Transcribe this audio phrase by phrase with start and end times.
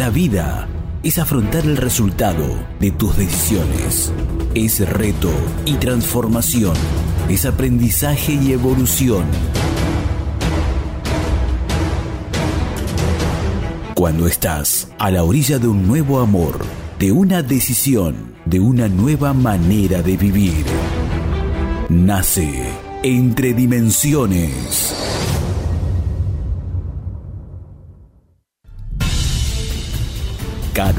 [0.00, 0.66] La vida
[1.02, 2.46] es afrontar el resultado
[2.80, 4.10] de tus decisiones.
[4.54, 5.30] Es reto
[5.66, 6.72] y transformación.
[7.28, 9.26] Es aprendizaje y evolución.
[13.94, 16.60] Cuando estás a la orilla de un nuevo amor,
[16.98, 20.64] de una decisión, de una nueva manera de vivir,
[21.90, 22.70] nace
[23.02, 25.19] Entre Dimensiones.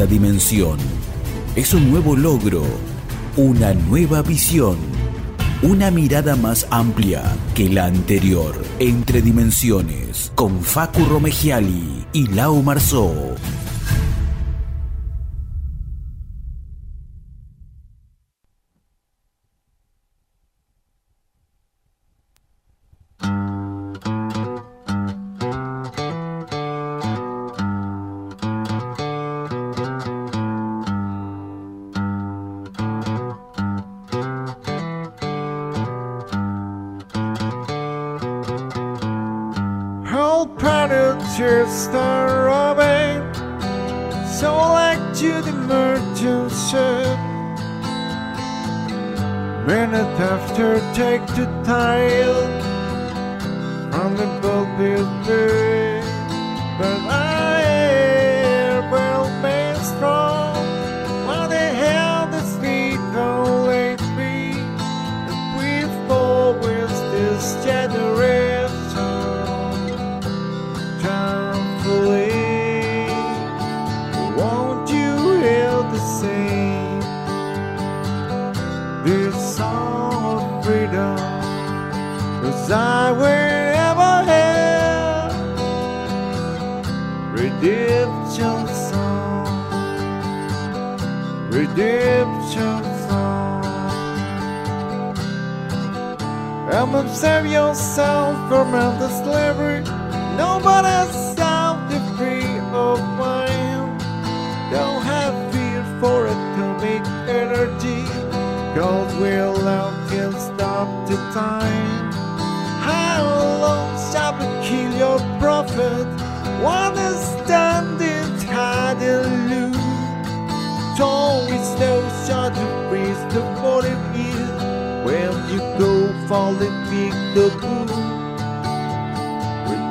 [0.02, 0.80] Cada dimensión
[1.56, 2.64] es un nuevo logro,
[3.38, 4.78] una nueva visión,
[5.62, 7.22] una mirada más amplia
[7.54, 8.60] que la anterior.
[8.80, 13.14] Entre dimensiones, con Facu Romegiali y Lau Marzó.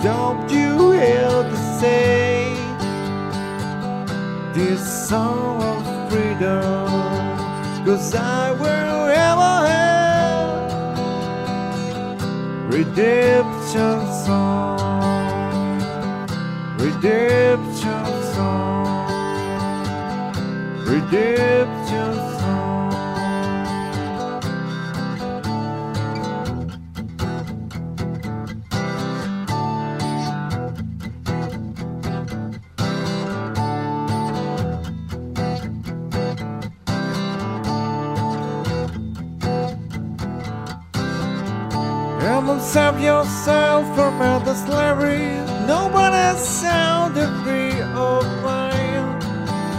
[0.02, 2.54] Don't you hear the say
[4.54, 4.80] this
[5.10, 6.88] song of freedom?
[7.84, 10.62] Cause I will ever have
[12.72, 15.78] redemption song,
[16.78, 18.96] redemption song,
[20.86, 21.69] redemption
[43.02, 45.28] yourself from other slavery.
[45.66, 49.06] Nobody sounded free of mine.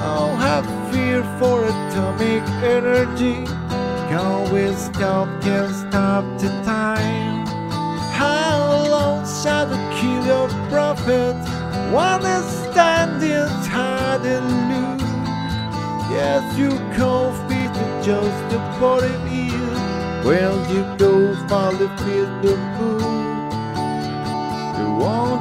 [0.02, 3.46] I'll have fear for atomic energy.
[4.10, 7.46] Can we stop, can stop the time?
[8.12, 11.36] How long shall the kill your prophet?
[11.94, 15.10] One is standing hard and loose.
[16.10, 19.14] Yes, you call feet just the body
[19.48, 20.26] is.
[20.26, 21.88] Well, you go follow
[22.42, 23.11] the moon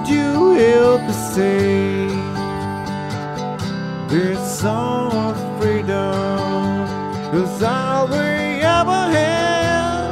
[0.00, 2.14] told you he'll be saved.
[4.10, 6.86] This song of freedom
[7.34, 10.10] is all we ever had.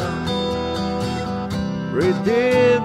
[1.93, 2.78] Redeemed.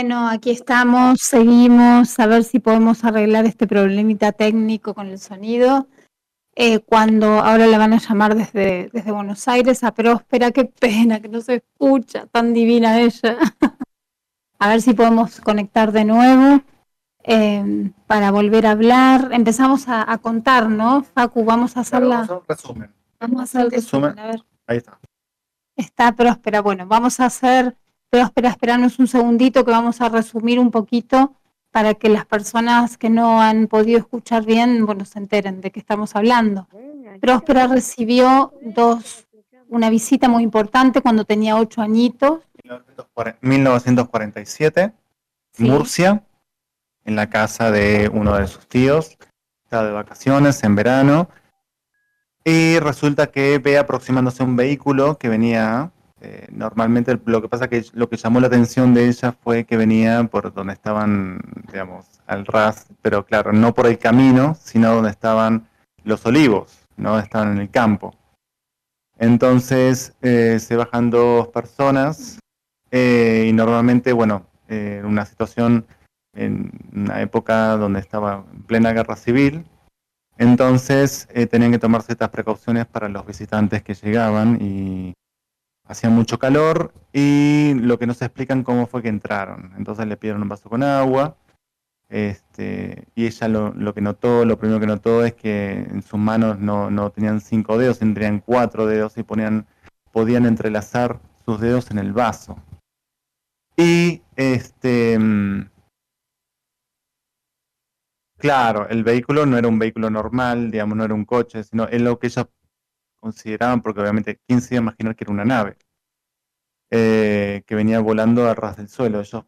[0.00, 5.88] Bueno, aquí estamos, seguimos a ver si podemos arreglar este problemita técnico con el sonido.
[6.56, 11.20] Eh, cuando ahora la van a llamar desde, desde Buenos Aires a Próspera, qué pena
[11.20, 13.36] que no se escucha, tan divina ella.
[14.58, 16.62] a ver si podemos conectar de nuevo.
[17.22, 19.28] eh, para volver a hablar.
[19.32, 21.02] Empezamos a, contar, ¿no?
[21.02, 22.26] Facu, vamos a hacer la...
[22.48, 22.90] resumen.
[23.20, 24.18] Vamos a hacer el resumen.
[24.18, 24.42] A ver.
[24.66, 24.98] Ahí está.
[25.76, 26.62] Está próspera.
[26.62, 27.76] Bueno, vamos a hacer
[28.10, 31.34] próspera, esperanos un segundito que vamos a resumir un poquito
[31.70, 35.78] para que las personas que no han podido escuchar bien, bueno, se enteren de qué
[35.78, 36.68] estamos hablando.
[37.20, 39.28] Próspera recibió dos,
[39.68, 42.40] una visita muy importante cuando tenía ocho añitos.
[43.40, 44.92] 1947,
[45.58, 46.24] Murcia,
[47.04, 49.16] en la casa de uno de sus tíos.
[49.64, 51.28] Estaba de vacaciones en verano.
[52.44, 55.92] Y resulta que ve aproximándose un vehículo que venía.
[56.22, 59.78] Eh, normalmente lo que pasa que lo que llamó la atención de ella fue que
[59.78, 61.40] venía por donde estaban,
[61.72, 65.66] digamos, al ras, pero claro, no por el camino, sino donde estaban
[66.04, 68.14] los olivos, no estaban en el campo.
[69.18, 72.38] Entonces eh, se bajan dos personas
[72.90, 75.86] eh, y normalmente, bueno, en una situación
[76.34, 79.64] en una época donde estaba en plena guerra civil,
[80.38, 85.12] entonces tenían que tomar ciertas precauciones para los visitantes que llegaban y
[85.90, 89.72] hacía mucho calor y lo que no se explican cómo fue que entraron.
[89.76, 91.36] Entonces le pidieron un vaso con agua
[92.08, 96.58] este, y ella lo, que notó, lo primero que notó es que en sus manos
[96.58, 99.66] no, no tenían cinco dedos, tendrían cuatro dedos y ponían,
[100.12, 102.56] podían entrelazar sus dedos en el vaso.
[103.76, 105.70] Y este mm,
[108.40, 112.00] Claro, el vehículo no era un vehículo normal, digamos, no era un coche, sino es
[112.00, 112.46] lo que ellos
[113.20, 115.76] consideraban, porque obviamente, ¿quién se iba a imaginar que era una nave?
[116.90, 119.20] Eh, que venía volando a ras del suelo.
[119.20, 119.44] Ellos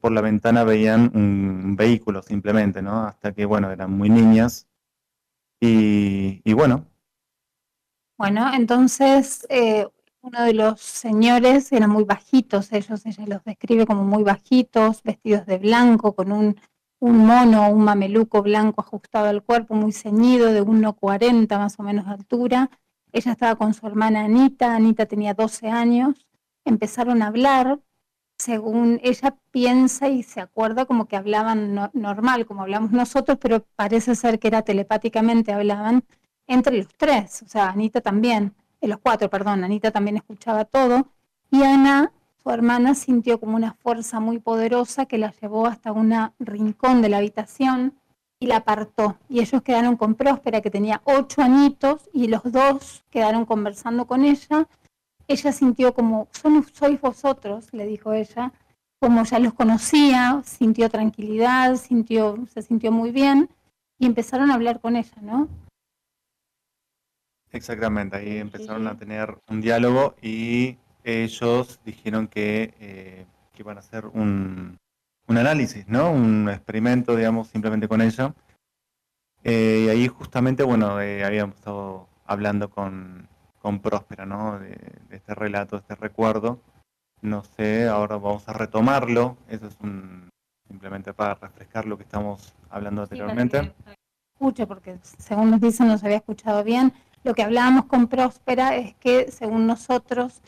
[0.00, 3.04] por la ventana veían un vehículo simplemente, ¿no?
[3.04, 4.66] Hasta que, bueno, eran muy niñas.
[5.60, 6.86] Y, bueno.
[8.18, 9.86] Bueno, entonces eh,
[10.22, 15.46] uno de los señores eran muy bajitos, ellos, ella los describe como muy bajitos, vestidos
[15.46, 16.60] de blanco, con un
[17.00, 22.06] un mono, un mameluco blanco ajustado al cuerpo, muy ceñido, de 1,40 más o menos
[22.06, 22.70] de altura.
[23.12, 26.26] Ella estaba con su hermana Anita, Anita tenía 12 años,
[26.64, 27.80] empezaron a hablar,
[28.38, 34.14] según ella piensa y se acuerda como que hablaban normal, como hablamos nosotros, pero parece
[34.14, 36.04] ser que era telepáticamente hablaban
[36.46, 41.08] entre los tres, o sea, Anita también, eh, los cuatro, perdón, Anita también escuchaba todo,
[41.50, 46.14] y Ana su hermana sintió como una fuerza muy poderosa que la llevó hasta un
[46.38, 47.94] rincón de la habitación
[48.38, 49.18] y la apartó.
[49.28, 54.24] Y ellos quedaron con Próspera, que tenía ocho añitos, y los dos quedaron conversando con
[54.24, 54.66] ella.
[55.28, 58.52] Ella sintió como, Son, sois vosotros, le dijo ella,
[59.00, 63.48] como ya los conocía, sintió tranquilidad, sintió, se sintió muy bien,
[63.98, 65.48] y empezaron a hablar con ella, ¿no?
[67.52, 73.80] Exactamente, ahí empezaron a tener un diálogo y ellos dijeron que, eh, que iban a
[73.80, 74.78] hacer un,
[75.26, 76.10] un, análisis, ¿no?
[76.12, 78.34] Un experimento, digamos, simplemente con ella.
[79.42, 83.28] Eh, y ahí justamente, bueno, eh, habíamos estado hablando con,
[83.60, 84.58] con Próspera, ¿no?
[84.58, 84.76] De,
[85.10, 86.60] este relato, de este recuerdo.
[87.22, 89.36] No sé, ahora vamos a retomarlo.
[89.48, 90.28] Eso es un,
[90.68, 93.72] simplemente para refrescar lo que estamos hablando anteriormente.
[94.34, 96.92] Escuche, porque según nos dicen, nos había escuchado bien.
[97.22, 100.40] Lo que hablábamos con Próspera es que, según nosotros,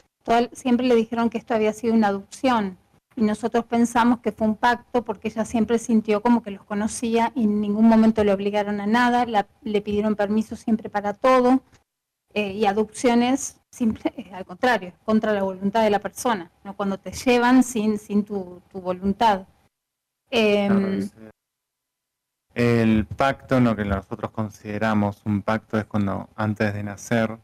[0.53, 2.79] siempre le dijeron que esto había sido una adopción
[3.17, 7.33] y nosotros pensamos que fue un pacto porque ella siempre sintió como que los conocía
[7.35, 9.27] y en ningún momento le obligaron a nada,
[9.63, 11.63] le pidieron permiso siempre para todo
[12.35, 16.75] eh, y adopciones simple, eh, al contrario, contra la voluntad de la persona, ¿no?
[16.77, 19.47] cuando te llevan sin, sin tu, voluntad.
[20.31, 21.09] Em,
[22.55, 27.39] el pacto, lo que nosotros consideramos un pacto es cuando antes de nacer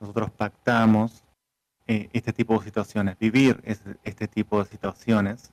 [0.00, 1.23] nosotros pactamos
[1.86, 3.62] eh, este tipo de situaciones, vivir
[4.04, 5.52] este tipo de situaciones,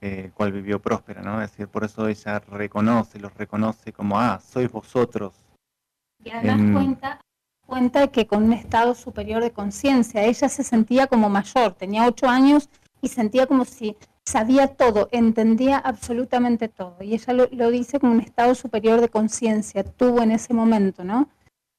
[0.00, 1.40] eh, cual vivió Próspera, ¿no?
[1.40, 5.32] Es decir, por eso ella reconoce, los reconoce como, ah, sois vosotros.
[6.24, 7.20] Y además cuenta,
[7.66, 12.28] cuenta que con un estado superior de conciencia, ella se sentía como mayor, tenía ocho
[12.28, 12.68] años
[13.00, 16.96] y sentía como si sabía todo, entendía absolutamente todo.
[17.00, 21.28] Y ella lo, dice como un estado superior de conciencia, tuvo en ese momento, ¿no?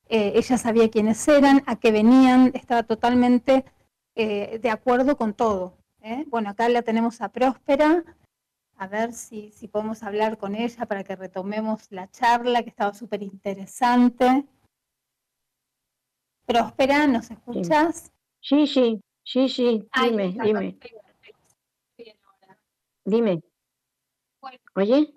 [0.09, 3.65] Eh, ella sabía quiénes eran, a qué venían, estaba totalmente
[4.15, 5.77] eh, de acuerdo con todo.
[6.01, 6.25] ¿eh?
[6.27, 8.03] Bueno, acá la tenemos a Próspera,
[8.77, 12.93] a ver si, si podemos hablar con ella para que retomemos la charla que estaba
[12.93, 14.46] súper interesante.
[16.46, 18.12] Próspera, ¿nos escuchas?
[18.41, 20.77] Sí, sí, sí, sí, dime, dime.
[23.05, 23.41] Dime.
[24.75, 25.13] Oye.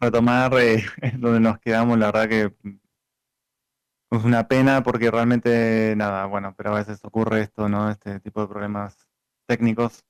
[0.00, 0.84] Retomar eh,
[1.18, 2.78] donde nos quedamos, la verdad que
[4.18, 7.90] es una pena porque realmente nada, bueno, pero a veces ocurre esto, ¿no?
[7.90, 9.08] Este tipo de problemas
[9.46, 10.04] técnicos.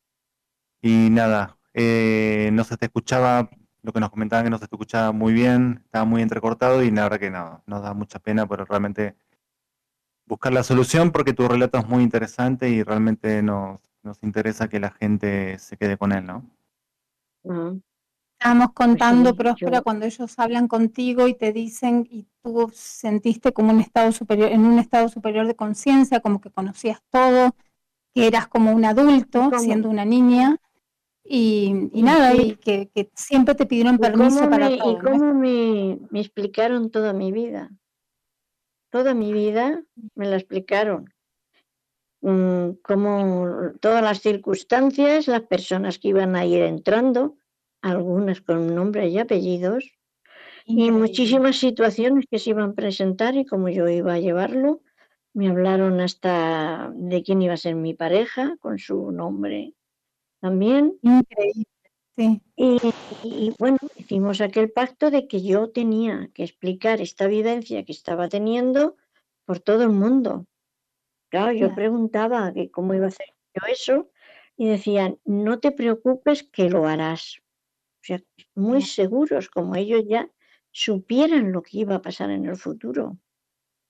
[0.82, 3.50] Y nada, eh, no se te escuchaba
[3.84, 7.02] lo que nos comentaban que no se escuchaba muy bien, estaba muy entrecortado y la
[7.04, 9.14] verdad que no, nos da mucha pena, pero realmente
[10.26, 14.80] buscar la solución porque tu relato es muy interesante y realmente nos, nos interesa que
[14.80, 16.50] la gente se quede con él, ¿no?
[18.44, 23.80] Estábamos contando, Próspera, cuando ellos hablan contigo y te dicen y tú sentiste como un
[23.80, 27.56] estado superior, en un estado superior de conciencia, como que conocías todo,
[28.14, 30.58] que eras como un adulto siendo una niña
[31.24, 34.92] y, nada, y que, siempre te pidieron permiso para todo.
[34.92, 37.70] Y cómo me, me explicaron toda mi vida.
[38.90, 39.82] Toda mi vida
[40.14, 41.14] me la explicaron.
[42.20, 47.38] Mm, como todas las circunstancias, las personas que iban a ir entrando,
[47.84, 49.92] algunas con nombres y apellidos,
[50.66, 54.80] y muchísimas situaciones que se iban a presentar y como yo iba a llevarlo,
[55.34, 59.74] me hablaron hasta de quién iba a ser mi pareja, con su nombre
[60.40, 60.98] también.
[61.02, 61.64] Increíble,
[62.16, 62.40] sí.
[62.56, 68.28] Y, bueno, hicimos aquel pacto de que yo tenía que explicar esta vivencia que estaba
[68.28, 68.96] teniendo
[69.44, 70.46] por todo el mundo.
[71.28, 74.10] Claro, yo preguntaba que cómo iba a hacer yo eso
[74.56, 77.42] y decían, no te preocupes que lo harás.
[78.04, 78.20] O sea,
[78.54, 80.28] muy seguros, como ellos ya
[80.70, 83.16] supieran lo que iba a pasar en el futuro.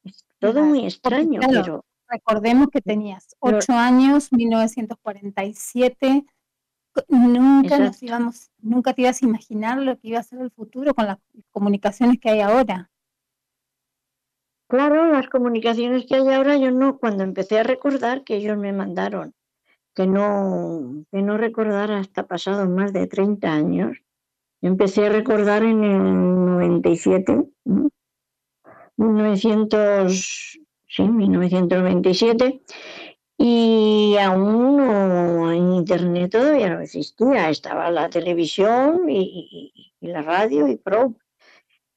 [0.05, 1.85] Es todo muy extraño, pero...
[2.07, 6.25] Recordemos que tenías ocho años, 1947,
[7.09, 10.95] nunca nos íbamos, nunca te ibas a imaginar lo que iba a ser el futuro
[10.95, 11.19] con las
[11.51, 12.93] comunicaciones que hay ahora.
[14.69, 18.73] Claro, las comunicaciones que hay ahora, yo no, cuando empecé a recordar que ellos me
[18.73, 19.35] mandaron,
[19.95, 24.05] que no, que no recordara hasta pasados más de 30 años,
[24.65, 26.03] Empecé a recordar en el
[26.47, 27.45] 97,
[28.97, 30.59] 1900,
[30.89, 32.63] sí, 1997,
[33.37, 40.77] y aún no, en Internet todavía no existía, estaba la televisión y, la radio y
[40.77, 41.15] pro.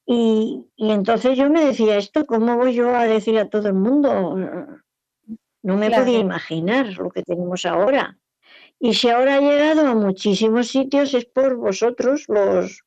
[0.06, 3.76] Y, y, entonces yo me decía, esto, ¿cómo voy yo a decir a todo el
[3.76, 4.36] mundo?
[5.68, 8.18] No me podía imaginar lo que tenemos ahora.
[8.80, 12.86] Y si ahora ha llegado a muchísimos sitios es por vosotros, los,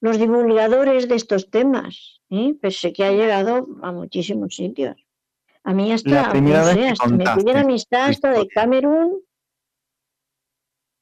[0.00, 2.20] los divulgadores de estos temas.
[2.30, 2.54] ¿eh?
[2.62, 4.94] Pensé que ha llegado a muchísimos sitios.
[5.64, 9.20] A mí hasta, me piden amistad hasta de Camerún,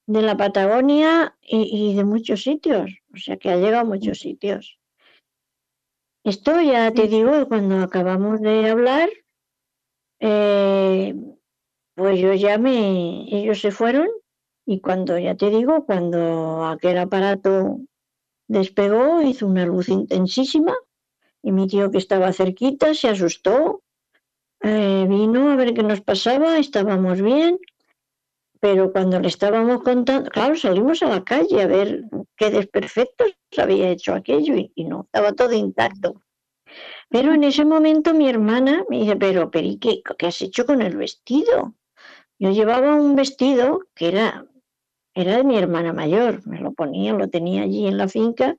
[0.07, 2.91] de la Patagonia y, de muchos sitios.
[3.13, 4.79] O sea que ha llegado a muchos sitios.
[6.25, 9.11] Esto ya te digo, cuando acabamos de hablar,
[10.21, 11.15] eh,
[11.95, 14.09] pues yo me, ellos se fueron
[14.65, 17.79] y cuando, ya te digo, cuando aquel aparato
[18.49, 20.75] despegó, hizo una luz intensísima
[21.43, 23.83] y mi tío que estaba cerquita se asustó,
[24.63, 27.59] eh, vino a ver qué nos pasaba, estábamos bien,
[28.61, 32.05] pero cuando le estábamos contando, claro, salimos a la calle a ver
[32.37, 36.21] qué desperfectos había hecho aquello y no, estaba todo intacto.
[37.09, 40.83] Pero en ese momento mi hermana me dice, pero, pero ¿qué, qué has hecho con
[40.83, 41.75] el vestido?
[42.39, 44.47] Yo llevaba un vestido que era,
[45.15, 48.57] era de mi hermana mayor, me lo ponía, lo tenía allí en la finca,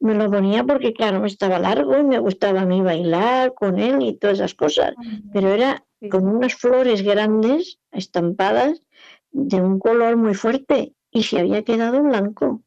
[0.00, 3.78] me lo ponía porque claro, me estaba largo y me gustaba a mí bailar con
[3.78, 4.94] él y todas esas cosas,
[5.32, 8.82] pero era con unas flores grandes estampadas
[9.30, 12.62] de un color muy fuerte y se había quedado blanco.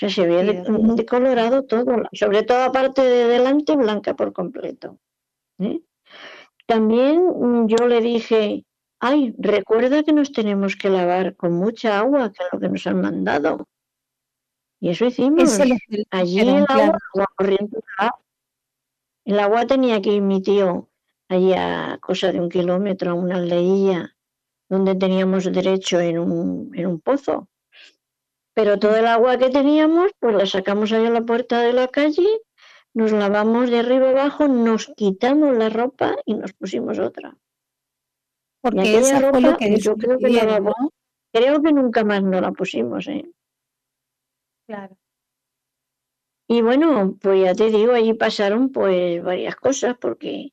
[0.00, 4.98] O sea, se había decolorado todo, sobre todo la parte de delante blanca por completo.
[5.58, 5.82] ¿eh?
[6.64, 8.64] También mm, yo le dije,
[8.98, 12.86] ay, recuerda que nos tenemos que lavar con mucha agua, que es lo que nos
[12.86, 13.68] han mandado.
[14.80, 15.60] Y eso hicimos.
[16.10, 16.98] Allí el agua,
[17.36, 17.78] corriente.
[19.26, 20.88] El agua tenía que ir mi tío
[21.28, 24.16] allí a cosa de un kilómetro, a una aldeilla,
[24.66, 27.48] donde teníamos derecho en un, en un pozo.
[28.54, 31.88] Pero todo el agua que teníamos, pues la sacamos allá a la puerta de la
[31.88, 32.40] calle,
[32.92, 37.36] nos lavamos de arriba abajo, nos quitamos la ropa y nos pusimos otra.
[38.60, 40.28] Porque esa fue lo que yo creo que,
[41.32, 43.30] creo que nunca más no la pusimos, ¿eh?
[44.66, 44.96] Claro.
[46.48, 50.52] Y bueno, pues ya te digo, allí pasaron pues varias cosas, porque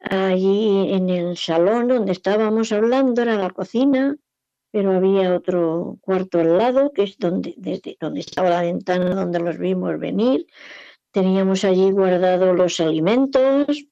[0.00, 4.16] allí en el salón donde estábamos hablando era la cocina,
[4.70, 9.40] pero había otro cuarto al lado, que es donde, desde donde estaba la ventana donde
[9.40, 10.46] los vimos venir.
[11.10, 13.86] Teníamos allí guardados los alimentos,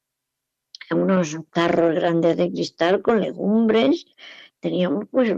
[0.91, 4.07] unos tarros grandes de cristal con legumbres,
[4.61, 5.35] teníamos pues,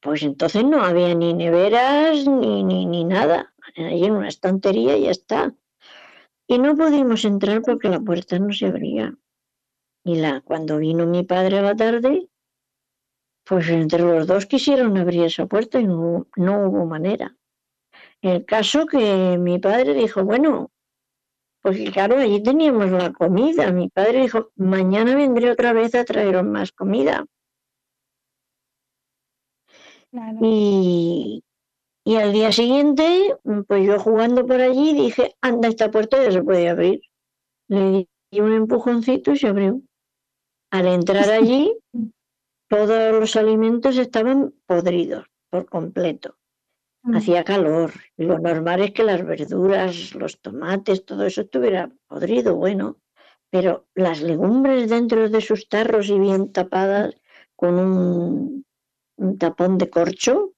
[0.00, 5.10] pues entonces no había ni neveras ni, ni, ni nada, ahí en una estantería ya
[5.10, 5.54] está.
[6.46, 9.14] Y no pudimos entrar porque la puerta no se abría.
[10.04, 12.28] Y la, cuando vino mi padre a la tarde,
[13.48, 17.34] pues entre los dos quisieron abrir esa puerta y no, no hubo manera.
[18.20, 20.70] El caso que mi padre dijo, bueno,
[21.62, 23.72] pues claro, allí teníamos la comida.
[23.72, 27.24] Mi padre dijo, mañana vendré otra vez a traeros más comida.
[30.40, 31.42] Y,
[32.04, 33.34] y al día siguiente,
[33.66, 37.00] pues yo jugando por allí dije, anda, esta puerta ya se puede abrir.
[37.68, 39.80] Le di un empujoncito y se abrió.
[40.70, 41.74] Al entrar allí,
[42.68, 46.36] todos los alimentos estaban podridos por completo.
[47.02, 47.16] Mm.
[47.16, 47.92] Hacía calor.
[48.16, 52.98] Y lo normal es que las verduras, los tomates, todo eso estuviera podrido, bueno.
[53.50, 57.14] Pero las legumbres dentro de sus tarros y bien tapadas
[57.56, 58.66] con un,
[59.38, 60.52] tapón de corcho,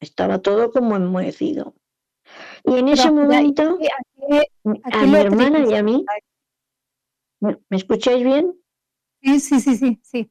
[0.00, 1.74] estaba todo como enmohecido.
[2.64, 3.78] Y en ese momento,
[4.92, 6.04] a mi hermana y a mí,
[7.40, 8.60] ¿me escucháis bien?
[9.22, 10.30] Sí, sí, sí, sí, sí.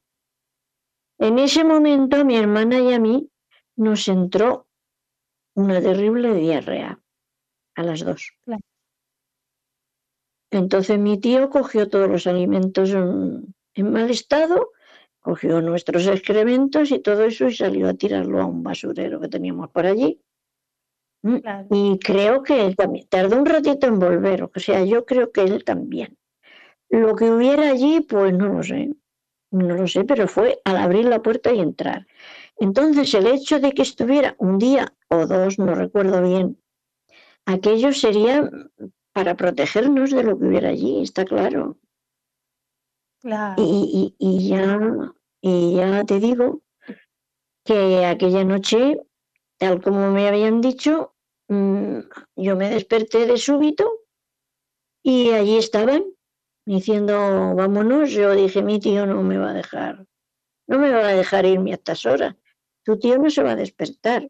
[1.23, 3.29] En ese momento a mi hermana y a mí
[3.77, 4.67] nos entró
[5.55, 6.99] una terrible diarrea
[7.75, 8.33] a las dos.
[10.51, 14.71] Entonces mi tío cogió todos los alimentos en, mal estado,
[15.21, 19.69] cogió nuestros excrementos y todo eso y salió a tirarlo a un basurero que teníamos
[19.69, 20.19] por allí.
[21.21, 21.37] Mm,
[21.71, 25.43] y creo que él también tardó un ratito en volver, o sea, yo creo que
[25.43, 26.17] él también.
[26.89, 28.93] Lo que hubiera allí, pues no lo sé,
[29.53, 32.07] no lo sé, pero fue al abrir la puerta y entrar.
[32.57, 36.57] Entonces, el hecho de que estuviera un día o dos, no recuerdo bien,
[37.45, 38.49] aquello sería
[39.13, 41.77] para protegernos de lo que hubiera allí, está claro.
[43.21, 43.55] Claro.
[43.57, 44.79] Y, ya,
[45.39, 46.61] y ya te digo
[47.63, 48.97] que aquella noche,
[49.57, 51.13] tal como me habían dicho,
[51.47, 51.99] mm,
[52.35, 53.89] yo me desperté de súbito
[55.03, 56.03] y allí estaban
[56.65, 58.11] diciendo vámonos.
[58.11, 60.05] Yo dije, mi tío no me va a dejar,
[60.67, 62.35] no me va a dejar irme a estas horas
[62.83, 64.29] tu tío no se va a despertar.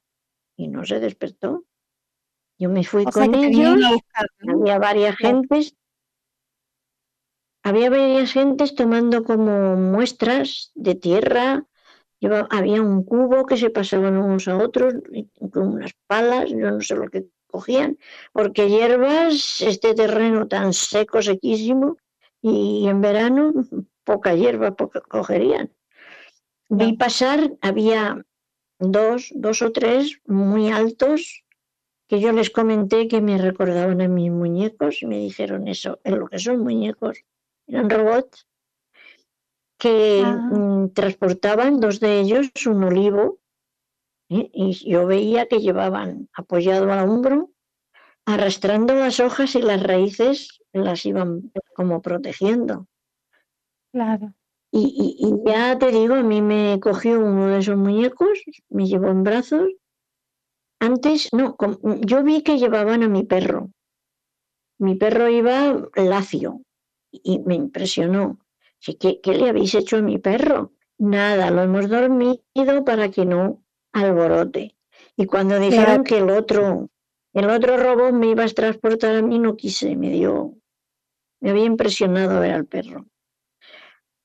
[0.56, 1.66] Y no se despertó.
[2.60, 3.80] Yo me fui con ellos,
[4.48, 5.76] había varias gentes,
[7.64, 11.66] había varias gentes tomando como muestras de tierra,
[12.52, 14.94] había un cubo que se pasaban unos a otros
[15.52, 17.98] con unas palas, yo no sé lo que cogían,
[18.32, 21.98] porque hierbas, este terreno tan seco, sequísimo,
[22.44, 23.54] y en verano
[24.04, 24.76] poca hierba
[25.08, 25.72] cogerían.
[26.70, 28.26] Vi pasar, había
[28.80, 31.44] dos, dos o tres muy altos
[32.08, 36.20] que yo les comenté que me recordaban a mis muñecos y me dijeron eso, en
[36.20, 37.24] lo que son muñecos,
[37.66, 38.46] eran robots
[39.78, 40.36] que ah.
[40.36, 43.40] mm, transportaban dos de ellos un olivo
[44.30, 44.50] ¿eh?
[44.54, 47.53] y yo veía que llevaban apoyado al hombro,
[48.26, 52.88] arrastrando las hojas y las raíces las iban como protegiendo.
[53.92, 54.34] Claro.
[54.76, 59.24] Y, ya te digo, a mí me cogió uno de esos muñecos, me llevó en
[59.24, 59.70] brazos.
[60.80, 61.56] Antes, no,
[62.02, 63.70] yo vi que llevaban a mi perro.
[64.80, 66.62] Mi perro iba lacio
[67.12, 68.40] y me impresionó.
[69.00, 70.74] ¿Qué, ¿Qué le habéis hecho a mi perro?
[70.98, 72.42] Nada, lo hemos dormido
[72.84, 74.76] para que no alborote.
[75.16, 76.90] Y cuando dijeron que el otro,
[77.34, 80.56] el otro robot me iba a transportar a mí, no quise, me dio,
[81.42, 83.08] me había impresionado ver al perro.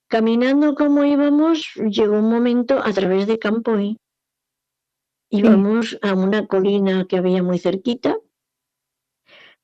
[0.09, 3.99] Caminando como íbamos, llegó un momento a través de Campoy.
[5.31, 8.17] Íbamos a una colina que había muy cerquita.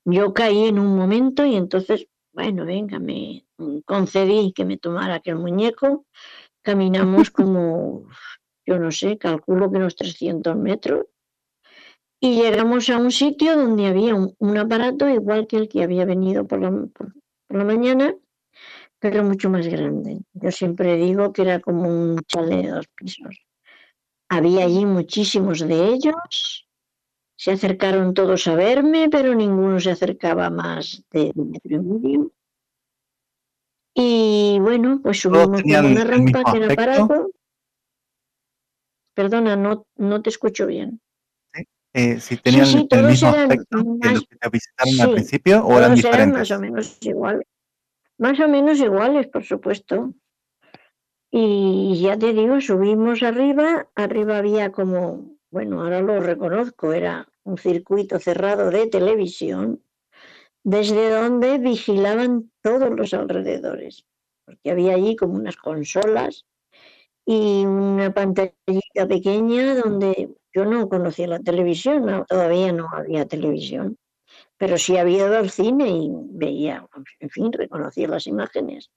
[0.05, 3.45] Yo caí en un momento y entonces, bueno, venga, me
[3.85, 6.05] concedí que me tomara aquel muñeco.
[6.61, 8.07] Caminamos como,
[8.67, 11.07] yo no sé, calculo que unos 300 metros.
[12.19, 16.47] Y llegamos a un sitio donde había un, aparato igual que el que había venido
[16.47, 16.59] por
[17.47, 18.15] por la mañana,
[18.99, 20.19] pero mucho más grande.
[20.33, 23.45] Yo siempre digo que era como un chalet de dos pisos.
[24.29, 26.67] Había allí muchísimos de ellos.
[27.37, 32.31] Se acercaron todos a verme, pero ninguno se acercaba más de un metro y medio.
[33.93, 37.31] Y bueno, pues subimos por una rampa que era parado.
[39.13, 40.99] Perdona, no, no te escucho bien.
[41.97, 45.95] Eh, si tenían el mismo aspecto que los que te visitaron al principio o eran
[45.95, 46.19] diferentes.
[46.19, 47.47] Eran más o menos iguales.
[48.17, 50.13] Más o menos iguales, por supuesto.
[51.31, 57.57] Y ya te digo, subimos arriba, arriba había como, bueno, ahora lo reconozco, era un
[57.57, 59.81] circuito cerrado de televisión,
[60.65, 64.05] desde donde vigilaban todos los alrededores,
[64.43, 66.45] porque había allí como unas consolas
[67.25, 73.97] y una pantallita pequeña donde yo no conocía la televisión, todavía no había televisión
[74.57, 76.87] pero sí había ido al cine y veía,
[77.19, 78.89] en fin, reconocía las imágenes.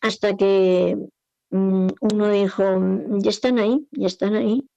[0.00, 0.96] Hasta que
[1.50, 2.64] mm, uno dijo,
[3.18, 4.68] ya están ahí, ya están ahí.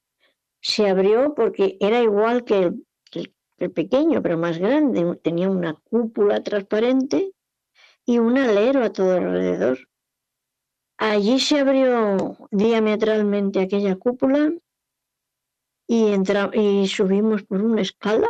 [0.60, 2.72] Se abrió porque era igual que
[3.12, 5.16] el, pequeño, pero más grande.
[5.22, 7.32] Tenía una cúpula transparente
[8.04, 9.78] y un alero a todo alrededor.
[10.98, 14.52] Allí se abrió diametralmente aquella cúpula
[15.86, 16.14] y,
[16.58, 18.28] y subimos por una escala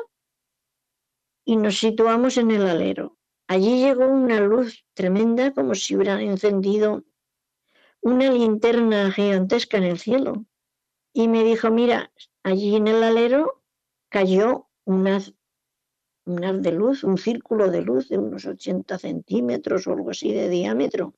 [1.44, 3.18] y nos situamos en el alero.
[3.48, 7.04] Allí llegó una luz tremenda como si hubieran encendido
[8.00, 10.44] una linterna gigantesca en el cielo.
[11.12, 12.12] Y me dijo, mira,
[12.42, 13.62] allí en el alero
[14.08, 15.20] cayó una,
[16.24, 20.48] un de luz, un círculo de luz de unos 80 centímetros o algo así de
[20.48, 21.14] diámetro.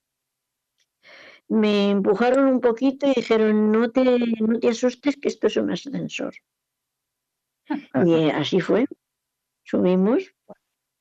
[1.48, 5.70] Me empujaron un poquito y dijeron, no te, no te asustes que esto es un
[5.70, 6.35] ascensor.
[8.04, 8.87] Y así fue.
[9.64, 10.35] Subimos.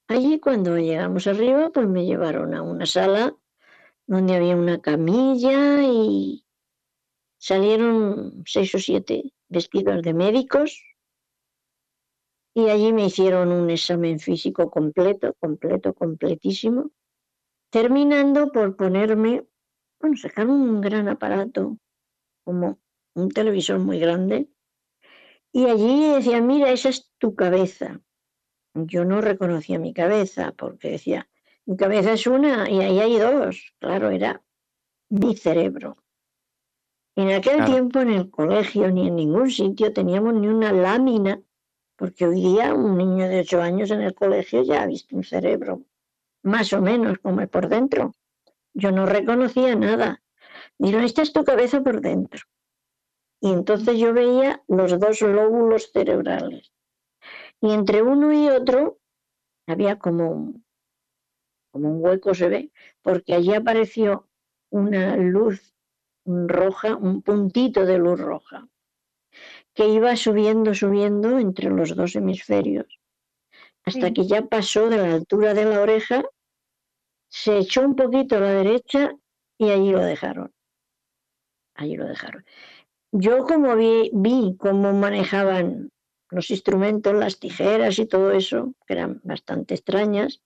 [0.07, 3.35] Allí cuando llegamos arriba, pues me llevaron a una sala
[4.05, 6.45] donde había una camilla y
[7.37, 10.81] salieron seis o siete vestidos de médicos
[12.53, 16.91] y allí me hicieron un examen físico completo, completo, completísimo,
[17.71, 19.47] terminando por ponerme,
[20.03, 21.77] bueno, sacaron un gran aparato,
[22.43, 22.77] como
[23.15, 24.49] un televisor muy grande,
[25.53, 28.01] y allí decía, mira, esa es tu cabeza.
[28.73, 31.29] Yo no reconocía mi cabeza porque decía,
[31.65, 33.73] mi cabeza es una y ahí hay dos.
[33.79, 34.43] Claro, era
[35.09, 35.95] mi cerebro.
[37.15, 41.41] En aquel tiempo en el colegio ni en ningún sitio teníamos ni una lámina
[41.95, 45.23] porque hoy día un niño de ocho años en el colegio ya ha visto un
[45.23, 45.83] cerebro,
[46.41, 48.13] más o menos como es por dentro.
[48.73, 50.21] Yo no reconocía nada.
[50.77, 52.41] Dijeron, esta es tu cabeza por dentro.
[53.41, 56.71] Y entonces yo veía los dos lóbulos cerebrales.
[57.61, 58.99] Y entre uno y otro
[59.67, 60.65] había como un,
[61.71, 64.29] como un hueco, se ve, porque allí apareció
[64.69, 65.73] una luz
[66.25, 68.67] roja, un puntito de luz roja
[69.73, 72.99] que iba subiendo, subiendo entre los dos hemisferios,
[73.83, 76.23] hasta que ya pasó de la altura de la oreja,
[77.33, 79.11] se echó un poquito a la derecha
[79.57, 80.53] y allí lo dejaron.
[81.73, 82.45] Allí lo dejaron.
[83.11, 85.89] Yo como vi, vi cómo manejaban
[86.29, 90.43] los instrumentos, las tijeras y todo eso, que eran bastante extrañas,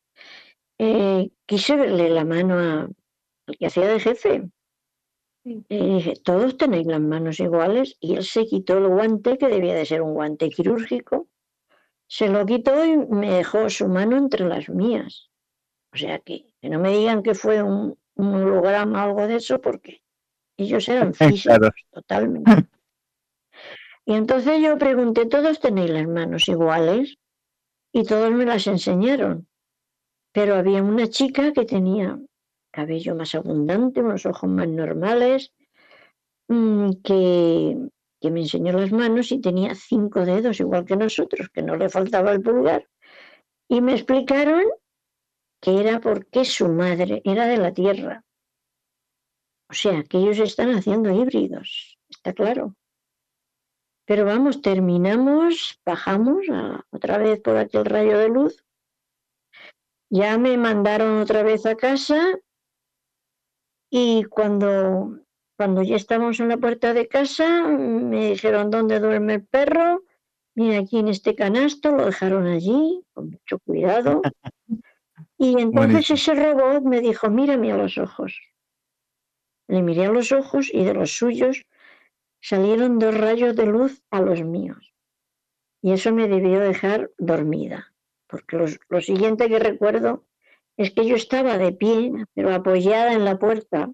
[0.77, 4.49] eh, quise verle la mano al que hacía de jefe,
[5.43, 9.75] y dije, todos tenéis las manos iguales y él se quitó el guante, que debía
[9.75, 11.27] de ser un guante quirúrgico,
[12.07, 15.29] se lo quitó y me dejó su mano entre las mías.
[15.93, 19.61] O sea que, que no me digan que fue un, holograma o algo de eso,
[19.61, 20.01] porque
[20.57, 22.67] ellos eran físicos totalmente.
[24.05, 27.17] Y entonces yo pregunté, ¿todos tenéis las manos iguales?
[27.91, 29.47] Y todos me las enseñaron.
[30.31, 32.17] Pero había una chica que tenía
[32.71, 35.51] cabello más abundante, unos ojos más normales,
[36.47, 37.89] mm, que,
[38.21, 41.89] que me enseñó las manos y tenía cinco dedos, igual que nosotros, que no le
[41.89, 42.87] faltaba el pulgar.
[43.67, 44.63] Y me explicaron
[45.61, 48.23] que era porque su madre era de la tierra.
[49.69, 52.75] O sea, que ellos están haciendo híbridos, está claro.
[54.05, 56.45] Pero vamos, terminamos, bajamos
[56.91, 58.63] otra vez por aquel rayo de luz.
[60.09, 62.39] Ya me mandaron otra vez a casa
[63.89, 65.19] y cuando,
[65.57, 70.03] cuando ya estábamos en la puerta de casa, me dijeron dónde duerme el perro.
[70.55, 74.21] Mira, aquí en este canasto, lo dejaron allí, con mucho cuidado.
[75.37, 78.41] Y entonces ese robot me dijo, mírame a los ojos.
[79.67, 81.65] Le miré a los ojos y de los suyos
[82.41, 84.93] salieron dos rayos de luz a los míos.
[85.81, 87.93] Y eso me debió dejar dormida,
[88.27, 90.25] porque lo siguiente que recuerdo
[90.77, 93.91] es que yo estaba de pie, pero apoyada en la puerta.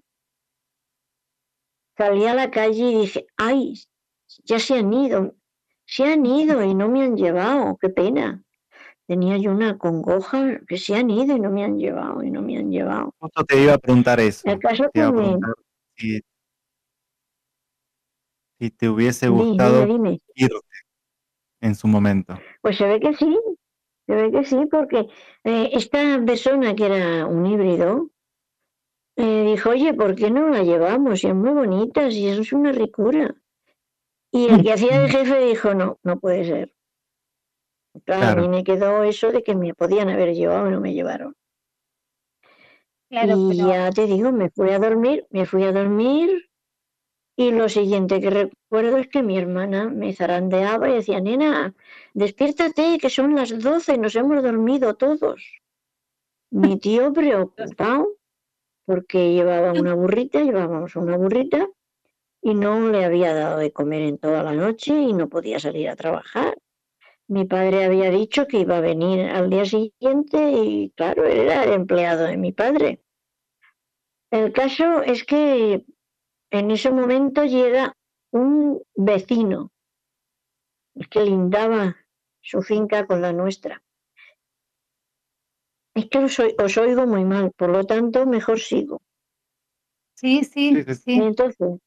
[1.96, 3.74] Salí a la calle y dije, ay,
[4.44, 5.34] ya se han ido,
[5.86, 8.43] se han ido y no me han llevado, qué pena.
[9.06, 12.40] Tenía yo una congoja que se han ido y no me han llevado y no
[12.40, 13.14] me han llevado.
[13.18, 14.48] Justo te iba a preguntar eso.
[14.48, 15.02] El caso te
[18.58, 19.86] si, te hubiese gustado
[20.34, 20.58] irte
[21.60, 22.38] en su momento.
[22.62, 23.38] Pues se ve que sí,
[24.06, 25.08] se ve que sí, porque
[25.44, 28.10] eh, esta persona que era un híbrido
[29.16, 31.22] eh, dijo, oye, ¿por qué no la llevamos?
[31.22, 33.34] Y es muy bonita, y eso es una ricura.
[34.32, 36.74] Y el que hacía de jefe dijo, no, no puede ser.
[38.04, 40.94] Claro, a mí me quedó eso de que me podían haber llevado y no me
[40.94, 41.34] llevaron.
[43.10, 46.50] y ya te digo, me fui a dormir, me fui a dormir
[47.36, 51.74] y lo siguiente que recuerdo es que mi hermana me zarandeaba y decía, nena,
[52.12, 55.60] despiértate, que son las doce, nos hemos dormido todos.
[56.50, 58.08] Mi tío preocupado,
[58.86, 61.68] porque llevaba una burrita, llevábamos una burrita,
[62.40, 65.88] y no le había dado de comer en toda la noche y no podía salir
[65.88, 66.54] a trabajar.
[67.34, 71.72] Mi padre había dicho que iba a venir al día siguiente y claro, era el
[71.72, 73.02] empleado de mi padre.
[74.30, 75.84] El caso es que
[76.52, 77.96] en ese momento llega
[78.30, 79.72] un vecino
[81.10, 81.96] que lindaba
[82.40, 83.82] su finca con la nuestra.
[85.96, 89.02] Es que os, oigo muy mal, por lo tanto, mejor sigo.
[90.14, 91.14] Sí, sí, sí.
[91.14, 91.80] Entonces,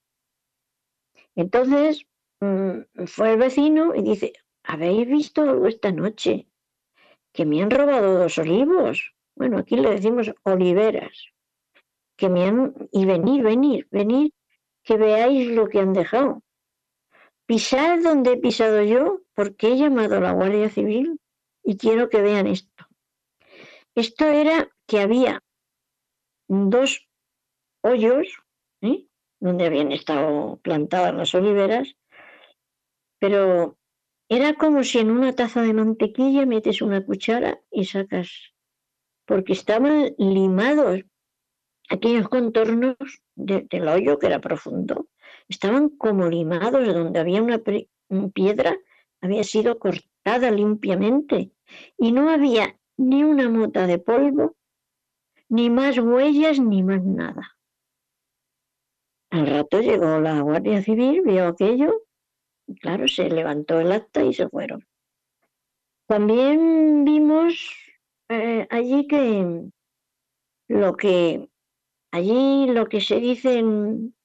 [1.36, 2.06] entonces
[2.42, 4.34] mm, fue el vecino y dice,
[4.68, 6.48] ¿habéis visto algo esta noche?
[7.34, 9.16] Que me han robado dos olivos.
[9.36, 11.16] Bueno, aquí le decimos oliveras.
[12.18, 12.74] Que me han...
[12.92, 14.34] Y venir, venir, venir,
[14.84, 16.44] que veáis lo que han dejado.
[17.46, 21.20] Pisad donde he pisado yo, porque he llamado a la Guardia Civil
[21.64, 22.86] y quiero que vean esto.
[23.96, 25.42] Esto era que había
[26.48, 27.08] dos
[27.82, 28.38] hoyos
[28.82, 29.06] ¿eh?
[29.40, 31.96] donde habían estado plantadas las oliveras,
[33.20, 33.77] pero
[34.30, 38.54] era como si en una taza de mantequilla metes una cuchara y sacas,
[39.26, 41.02] porque estaban limados
[41.90, 42.98] aquellos contornos
[43.36, 45.08] del hoyo que era profundo,
[45.48, 47.62] estaban como limados, donde había una
[48.34, 48.78] piedra,
[49.22, 51.52] había sido cortada limpiamente
[51.98, 54.58] y no había ni una mota de polvo,
[55.50, 57.58] ni más huellas, ni más nada.
[59.30, 62.02] Al rato llegó la Guardia Civil, vio aquello,
[62.82, 64.86] claro, se levantó el acta y se fueron.
[66.08, 67.76] También vimos
[68.30, 69.70] eh, allí que
[70.70, 71.50] lo que
[72.12, 74.16] allí lo que se dicen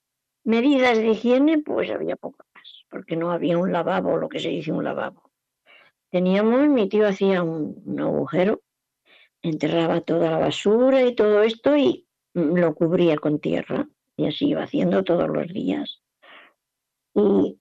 [0.45, 4.49] medidas de higiene, pues había poco más, porque no había un lavabo, lo que se
[4.49, 5.31] dice un lavabo.
[6.11, 8.63] Teníamos, mi tío hacía un, un agujero,
[9.41, 14.63] enterraba toda la basura y todo esto y lo cubría con tierra y así iba
[14.63, 16.03] haciendo todos los días.
[17.15, 17.59] Y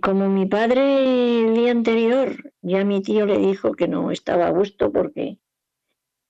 [0.00, 4.50] como mi padre el día anterior, ya mi tío le dijo que no estaba a
[4.50, 5.38] gusto porque,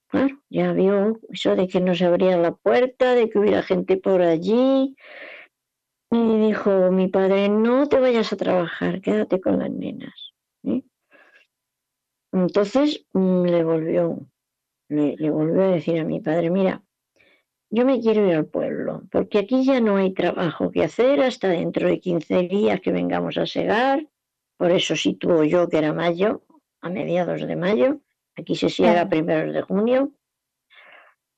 [0.08, 3.96] claro, ya vio eso de que no se abría la puerta, de que hubiera gente
[3.96, 4.96] por allí.
[6.10, 10.32] Y dijo mi padre, no te vayas a trabajar, quédate con las nenas.
[10.64, 10.82] ¿eh?
[12.32, 14.18] Entonces mm, le volvió,
[14.88, 16.85] le volvió a decir a mi padre, mira,
[17.76, 21.48] yo me quiero ir al pueblo, porque aquí ya no hay trabajo que hacer hasta
[21.48, 24.08] dentro de 15 días que vengamos a segar.
[24.56, 26.42] Por eso sitúo yo que era mayo,
[26.80, 28.00] a mediados de mayo.
[28.34, 30.12] Aquí se siega a primeros de junio.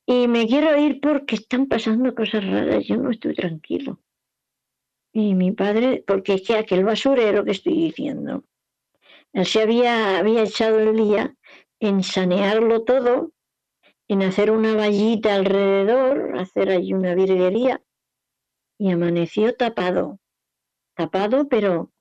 [0.07, 3.99] Y me quiero ir porque están pasando cosas raras, yo no estoy tranquilo.
[5.13, 8.45] Y mi padre, porque es que aquel basurero que estoy diciendo,
[9.33, 11.35] él se había, había echado el día
[11.81, 13.33] en sanearlo todo
[14.09, 17.83] en hacer una vallita alrededor, hacer allí una virguería,
[18.79, 20.19] y amaneció tapado,
[20.95, 21.93] tapado, pero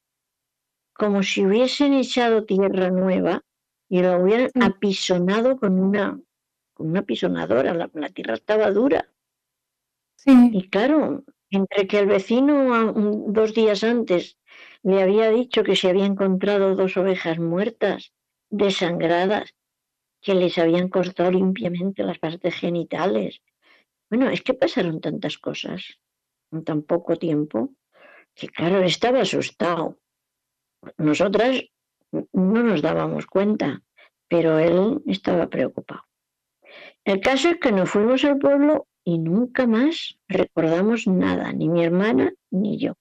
[0.94, 3.44] como si hubiesen echado tierra nueva
[3.90, 6.20] y lo hubieran apisonado con una,
[6.74, 9.10] con una pisonadora, la, tierra estaba dura.
[10.26, 12.94] Y claro, entre que el vecino
[13.28, 14.38] dos días antes
[14.82, 18.14] le había dicho que se había encontrado dos ovejas muertas,
[18.50, 19.54] desangradas,
[20.28, 23.42] que les habían cortado limpiamente las partes genitales.
[24.10, 26.02] Bueno, es que pasaron tantas cosas
[26.52, 27.74] en tan poco tiempo
[28.36, 29.98] que, claro, estaba asustado.
[30.98, 31.64] Nosotras
[32.12, 33.82] no nos dábamos cuenta,
[34.28, 36.04] pero él estaba preocupado.
[37.06, 41.86] El caso es que nos fuimos al pueblo y nunca más recordamos nada, ni mi
[41.86, 42.96] hermana ni yo.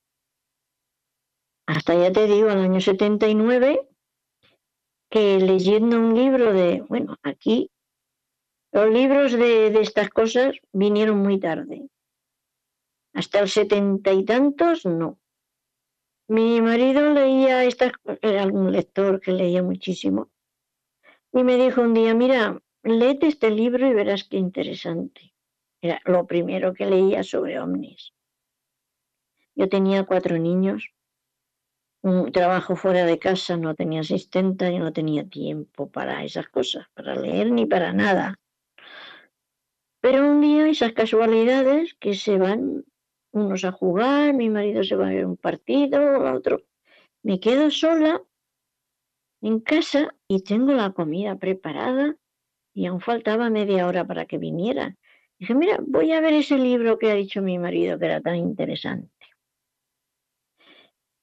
[1.66, 3.80] Hasta ya te digo, al año 79,
[5.10, 7.70] que leyendo un libro de, bueno, aquí
[8.72, 11.88] los libros de, estas cosas vinieron muy tarde.
[13.14, 15.18] Hasta el setenta y tantos, no.
[16.28, 20.30] Mi marido leía estas, era algún lector que leía muchísimo,
[21.32, 25.34] y me dijo un día, mira, léete este libro y verás qué interesante.
[25.80, 28.12] Era lo primero que leía sobre ovnis.
[29.54, 30.95] Yo tenía cuatro niños
[32.02, 36.87] un trabajo fuera de casa, no tenía asistente y no tenía tiempo para esas cosas,
[36.94, 38.37] para leer ni para nada.
[40.00, 42.85] Pero un día esas casualidades que se van
[43.32, 46.62] unos a jugar, mi marido se va a ver un partido, otro.
[47.22, 48.22] Me quedo sola
[49.42, 52.16] en casa y tengo la comida preparada
[52.72, 54.96] y aún faltaba media hora para que viniera.
[55.38, 58.37] Dije, mira, voy a ver ese libro que ha dicho mi marido que era tan
[58.37, 59.15] interesante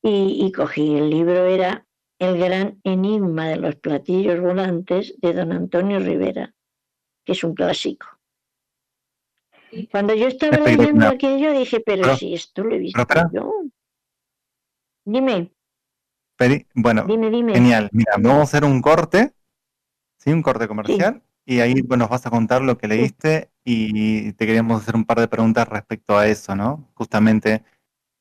[0.04, 1.86] y, cogí el libro, era
[2.20, 6.54] El gran enigma de los platillos volantes de don Antonio Rivera,
[7.26, 8.08] que es un clásico.
[9.92, 13.64] Cuando yo estaba leyendo aquello dije, pero si esto lo he visto yo.
[15.06, 15.52] Dime.
[16.38, 17.54] Peri- bueno, Dime, dime.
[17.54, 17.90] genial.
[17.92, 19.34] Mira, vamos a hacer un corte,
[20.18, 20.32] ¿sí?
[20.32, 21.24] Un corte comercial.
[21.46, 25.06] Y ahí pues, nos vas a contar lo que leíste y te queríamos hacer un
[25.06, 26.90] par de preguntas respecto a eso, ¿no?
[26.94, 27.64] Justamente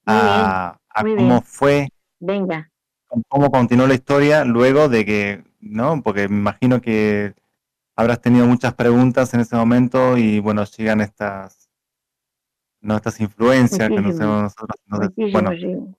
[0.07, 1.43] a, a muy cómo bien.
[1.43, 1.89] fue,
[2.21, 2.71] Venga.
[3.29, 6.03] cómo continuó la historia luego de que, ¿no?
[6.03, 7.35] Porque me imagino que
[7.97, 11.71] habrás tenido muchas preguntas en ese momento y bueno, llegan estas,
[12.81, 12.97] ¿no?
[12.97, 14.77] Estas influencias que no nosotros.
[14.87, 15.55] Muchísimo, bueno, vamos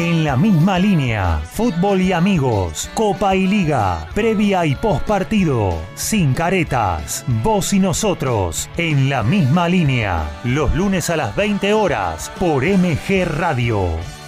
[0.00, 6.32] En la misma línea, fútbol y amigos, Copa y Liga, previa y post partido, sin
[6.32, 12.64] caretas, vos y nosotros, en la misma línea, los lunes a las 20 horas por
[12.64, 14.19] MG Radio.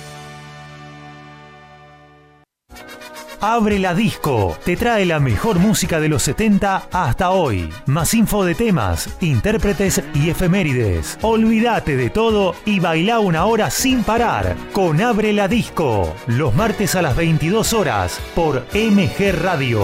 [3.44, 7.68] Abre la Disco te trae la mejor música de los 70 hasta hoy.
[7.86, 11.18] Más info de temas, intérpretes y efemérides.
[11.22, 16.14] Olvídate de todo y baila una hora sin parar con Abre la Disco.
[16.28, 19.82] Los martes a las 22 horas por MG Radio.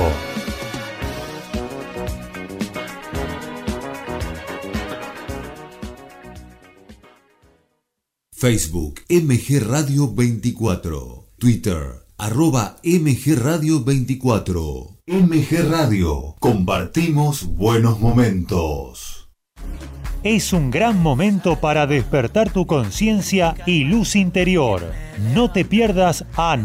[8.30, 11.26] Facebook MG Radio 24.
[11.40, 14.98] Twitter arroba MG Radio 24.
[15.06, 16.34] MG Radio.
[16.40, 19.30] Compartimos buenos momentos.
[20.24, 24.82] Es un gran momento para despertar tu conciencia y luz interior.
[25.32, 26.56] No te pierdas a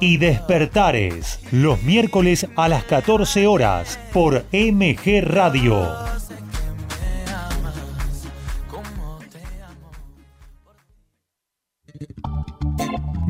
[0.00, 5.86] y Despertares los miércoles a las 14 horas por MG Radio.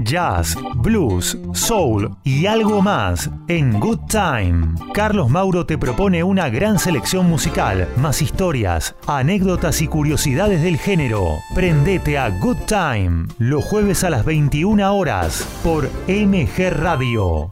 [0.04, 4.74] Jazz, blues, soul y algo más en Good Time.
[4.92, 11.38] Carlos Mauro te propone una gran selección musical, más historias, anécdotas y curiosidades del género.
[11.54, 17.50] Prendete a Good Time los jueves a las 21 horas por MG Radio.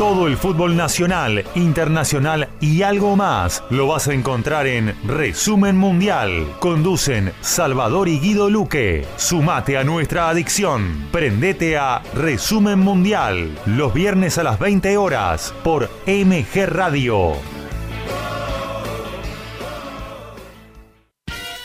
[0.00, 6.46] Todo el fútbol nacional, internacional y algo más lo vas a encontrar en Resumen Mundial.
[6.58, 9.06] Conducen Salvador y Guido Luque.
[9.16, 11.06] Sumate a nuestra adicción.
[11.12, 17.59] Prendete a Resumen Mundial los viernes a las 20 horas por MG Radio.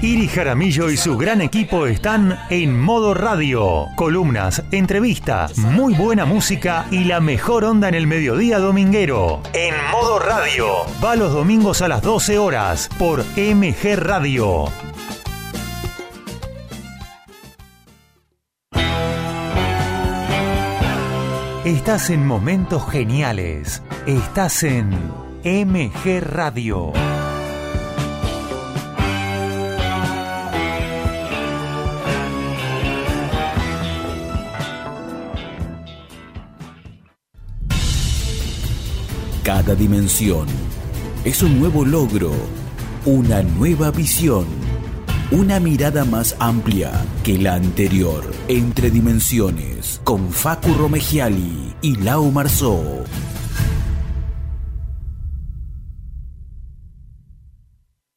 [0.00, 3.86] Iri Jaramillo y su gran equipo están en modo radio.
[3.96, 9.42] Columnas, entrevistas, muy buena música y la mejor onda en el mediodía dominguero.
[9.54, 10.66] En modo radio.
[11.04, 14.66] Va los domingos a las 12 horas por MG Radio.
[21.64, 23.82] Estás en momentos geniales.
[24.06, 24.90] Estás en
[25.42, 26.92] MG Radio.
[39.48, 40.46] Cada dimensión
[41.24, 42.30] es un nuevo logro,
[43.06, 44.44] una nueva visión,
[45.30, 46.92] una mirada más amplia
[47.24, 53.04] que la anterior, entre dimensiones, con Facu Romegiali y Lau Marzó.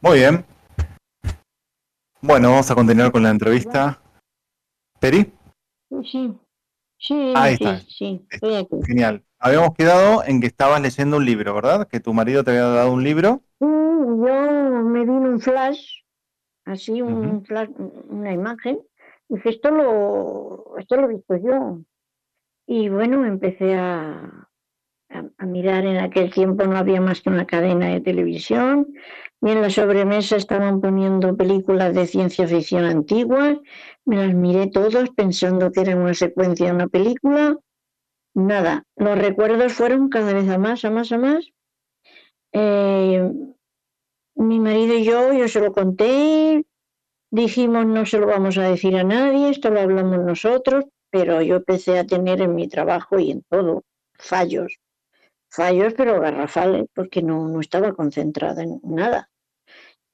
[0.01, 0.45] Muy bien.
[2.27, 4.01] Bueno, vamos a continuar con la entrevista.
[4.99, 5.31] ¿Peri?
[6.11, 6.33] Sí,
[6.97, 7.81] sí, Ahí sí, está.
[7.81, 8.77] sí, estoy aquí.
[8.87, 9.23] Genial.
[9.39, 11.87] Habíamos quedado en que estabas leyendo un libro, ¿verdad?
[11.87, 13.43] Que tu marido te había dado un libro.
[13.61, 15.85] Mm, Yo me vino un flash,
[16.65, 17.69] así un flash,
[18.09, 18.79] una imagen,
[19.29, 21.81] y dije, esto lo, esto lo he visto yo.
[22.67, 24.49] Y bueno, empecé a,
[25.11, 28.95] a, a mirar, en aquel tiempo no había más que una cadena de televisión,
[29.45, 33.59] y en la sobremesa estaban poniendo películas de ciencia ficción antiguas,
[34.07, 37.59] me las miré todas pensando que era una secuencia de una película,
[38.33, 41.51] nada, los recuerdos fueron cada vez a más, a más, a más.
[42.53, 43.31] Eh,
[44.37, 46.65] mi marido y yo, yo se lo conté,
[47.31, 51.57] dijimos no se lo vamos a decir a nadie, esto lo hablamos nosotros, pero yo
[51.57, 53.85] empecé a tener en mi trabajo y en todo
[54.15, 54.79] fallos,
[55.51, 59.29] fallos pero garrafales, porque no, no estaba concentrada en nada.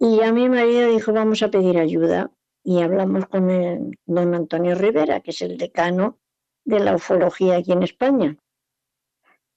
[0.03, 2.31] Y ya mi marido dijo vamos a pedir ayuda
[2.65, 6.19] y hablamos con el don Antonio Rivera, que es el decano
[6.65, 8.37] de la ufología aquí en España.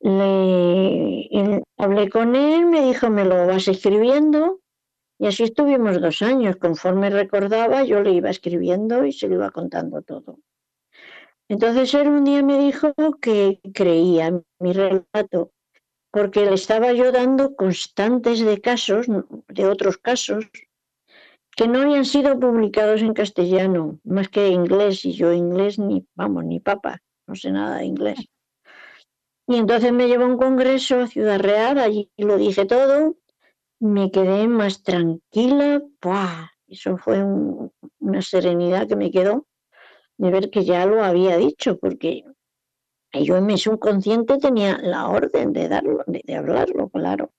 [0.01, 4.59] Le, hablé con él, me dijo, me lo vas escribiendo,
[5.17, 6.57] y así estuvimos dos años.
[6.57, 10.39] Conforme recordaba, yo le iba escribiendo y se lo iba contando todo.
[11.47, 15.51] Entonces él un día me dijo que creía mi relato,
[16.13, 19.07] porque le estaba yo dando constantes de casos,
[19.57, 20.43] de otros casos,
[21.55, 26.45] que no habían sido publicados en castellano, más que inglés, y yo inglés ni, vamos,
[26.45, 28.19] ni papa, no sé nada de inglés.
[29.47, 33.15] Y entonces me llevó a un congreso a Ciudad Real, allí lo dije todo,
[33.79, 36.49] me quedé más tranquila, ¡buah!
[36.67, 39.47] eso fue un- una serenidad que me quedó
[40.17, 42.23] de ver que ya lo había dicho, porque
[43.13, 47.31] yo en mi subconsciente tenía la orden de darlo, de, de hablarlo, claro.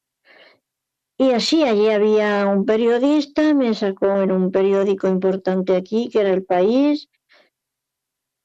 [1.16, 6.30] Y así, allí había un periodista, me sacó en un periódico importante aquí, que era
[6.30, 7.08] El País,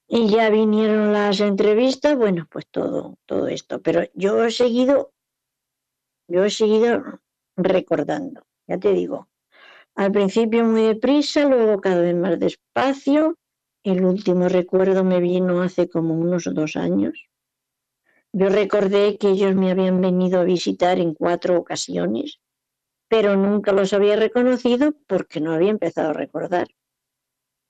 [0.07, 3.81] y ya vinieron las entrevistas, bueno, pues todo, todo esto.
[3.81, 5.13] Pero yo he seguido,
[6.27, 7.21] yo he seguido
[7.55, 9.29] recordando, ya te digo.
[9.95, 13.38] Al principio muy deprisa, luego cada vez más despacio.
[13.89, 17.27] El último recuerdo me vino hace como unos dos años.
[18.31, 22.39] Yo recordé que ellos me habían venido a visitar en cuatro ocasiones,
[23.07, 26.67] pero nunca los había reconocido porque no había empezado a recordar.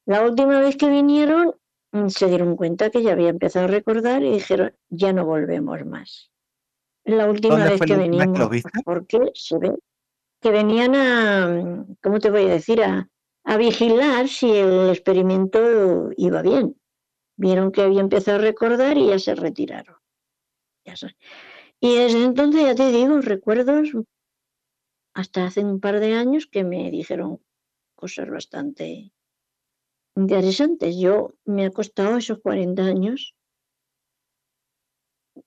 [0.05, 1.55] La última vez que vinieron
[1.93, 5.85] mm, se dieron cuenta que ya había empezado a recordar y dijeron, ya no volvemos
[5.85, 6.31] más.
[7.05, 8.69] La última ¿Dónde vez que que venimos, viste?
[8.83, 9.73] porque se ve
[10.41, 12.83] que venían a, ¿cómo te voy a decir?
[12.83, 13.07] A,
[13.43, 16.75] a vigilar si el experimento iba bien.
[17.37, 19.95] Vieron que había empezado a recordar y ya se retiraron.
[20.85, 20.95] Ya
[21.79, 23.91] Y desde entonces, ya te digo, recuerdos
[25.13, 27.41] hasta hace un par de años que me dijeron
[27.95, 29.11] cosas bastante
[30.15, 30.97] interesantes.
[30.97, 33.35] Yo me ha costado esos 40 años,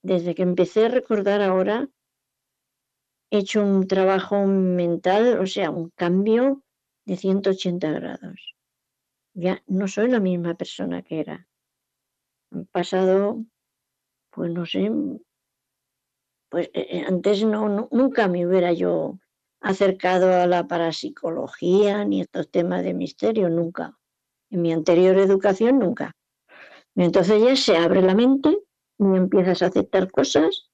[0.03, 1.89] desde que empecé a recordar ahora,
[3.31, 6.63] he hecho un trabajo mental, o sea, un cambio
[7.05, 8.55] de 180 grados.
[9.35, 11.49] Ya no soy la misma persona que era.
[12.51, 13.45] Han pasado,
[14.31, 14.91] pues no sé,
[16.51, 19.19] pues eh, eh, antes no, nunca me hubiera yo
[19.63, 23.99] acercado a la parapsicología ni estos temas de misterio, nunca.
[24.51, 26.13] En mi anterior educación, nunca.
[26.95, 28.51] Entonces ya se abre la mente
[28.99, 30.69] y empiezas a aceptar cosas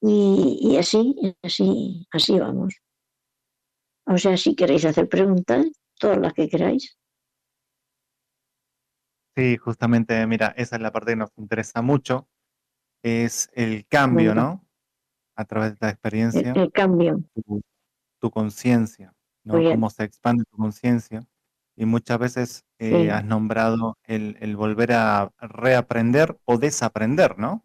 [0.00, 2.80] y, y así, así, así vamos.
[4.14, 5.66] O sea, si queréis hacer preguntas,
[6.00, 6.98] todas las que queráis.
[9.36, 12.28] Sí, justamente, mira, esa es la parte que nos interesa mucho,
[13.02, 14.34] es el cambio.
[14.34, 14.66] ¿no?
[15.36, 17.20] A través de la El, experiencia, el cambio.
[17.34, 17.62] tu,
[18.20, 19.54] tu conciencia, ¿no?
[19.54, 21.26] Cómo se expande tu conciencia.
[21.76, 23.10] Y muchas veces eh, Sí.
[23.10, 27.64] has nombrado el, el volver a reaprender o desaprender, ¿no?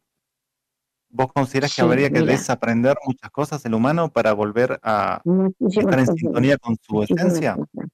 [1.14, 2.34] ¿Vos considerás que Sí, habría que mira.
[2.34, 6.96] desaprender muchas cosas el humano para volver a Muchísimas estar en cosas, sintonía con su
[6.96, 7.54] muchísimas esencia?
[7.54, 7.90] cosas.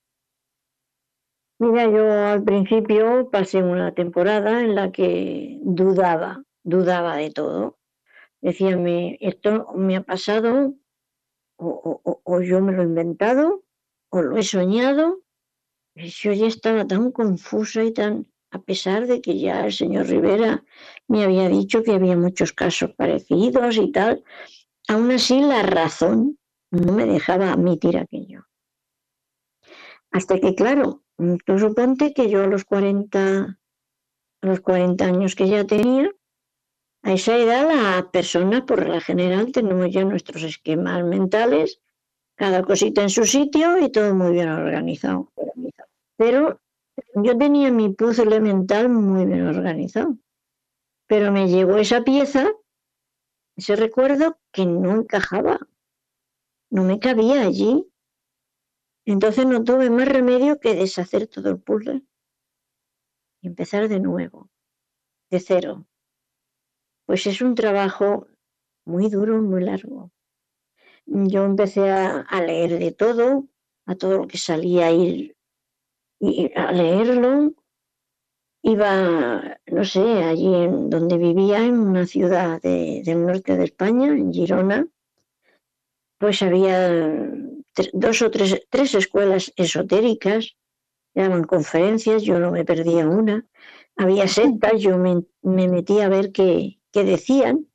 [1.59, 7.77] Mira, yo al principio pasé una temporada en la que dudaba, dudaba de todo.
[8.41, 10.75] Decíame, esto me ha pasado,
[11.57, 13.63] o, o- o- o yo me lo he inventado,
[14.11, 15.21] o lo he soñado.
[15.95, 20.07] Y Yo ya estaba tan confusa y tan, a pesar de que ya el señor
[20.07, 20.63] Rivera
[21.07, 24.23] me había dicho que había muchos casos parecidos y tal,
[24.87, 26.39] aún así la razón
[26.71, 28.45] no me dejaba admitir aquello.
[30.11, 31.03] Hasta que, claro,
[31.45, 33.59] tú suponte que yo a los 40,
[34.41, 36.09] a los 40 años que ya tenía,
[37.03, 41.79] a esa edad las personas, por regla general, tenemos ya nuestros esquemas mentales,
[42.35, 45.31] cada cosita en su sitio y todo muy bien organizado.
[46.17, 46.59] Pero
[47.15, 50.17] yo tenía mi puzzle mental muy bien organizado.
[51.07, 52.51] Pero me llegó esa pieza,
[53.55, 55.59] ese recuerdo que no encajaba,
[56.69, 57.85] no me cabía allí.
[59.05, 62.03] Entonces no tuve más remedio que deshacer todo el puzzle
[63.41, 64.49] y empezar de nuevo,
[65.31, 65.87] de cero.
[67.05, 68.27] Pues es un trabajo
[68.85, 70.11] muy duro, muy largo.
[71.05, 73.47] Yo empecé a, leer de todo,
[73.87, 75.35] a todo lo que salía ir
[76.19, 77.53] y a leerlo.
[78.73, 78.91] Iba,
[79.77, 84.31] no sé, allí en donde vivía, en una ciudad de- del norte de España, en
[84.33, 84.87] Girona,
[86.17, 86.89] pues había
[87.93, 90.57] dos o tres, tres escuelas esotéricas,
[91.15, 93.45] daban conferencias, yo no me perdía una.
[93.97, 97.67] Había sectas, yo me, me metía a ver qué, qué decían.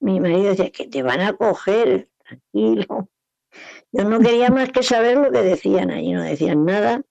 [0.00, 3.10] Mi marido decía que te van a coger, tranquilo.
[3.92, 7.02] Yo no quería más que saber lo que decían allí, no decían nada.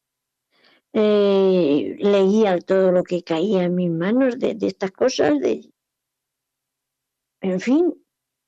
[0.93, 5.39] Eh, leía todo lo que caía en mis manos de, estas cosas.
[5.39, 5.71] De...
[7.41, 7.93] En fin,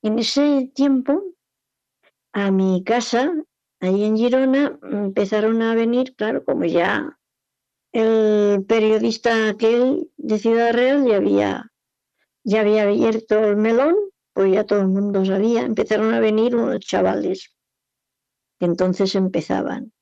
[0.01, 1.23] en ese tiempo,
[2.33, 3.33] a mi casa,
[3.79, 7.17] ahí en Girona, empezaron a venir, claro, como ya
[7.93, 11.71] el periodista aquel de Ciudad Real ya había,
[12.43, 13.95] ya había abierto el melón,
[14.33, 17.55] pues ya todo el mundo sabía, empezaron a venir unos chavales
[18.59, 19.93] que entonces empezaban.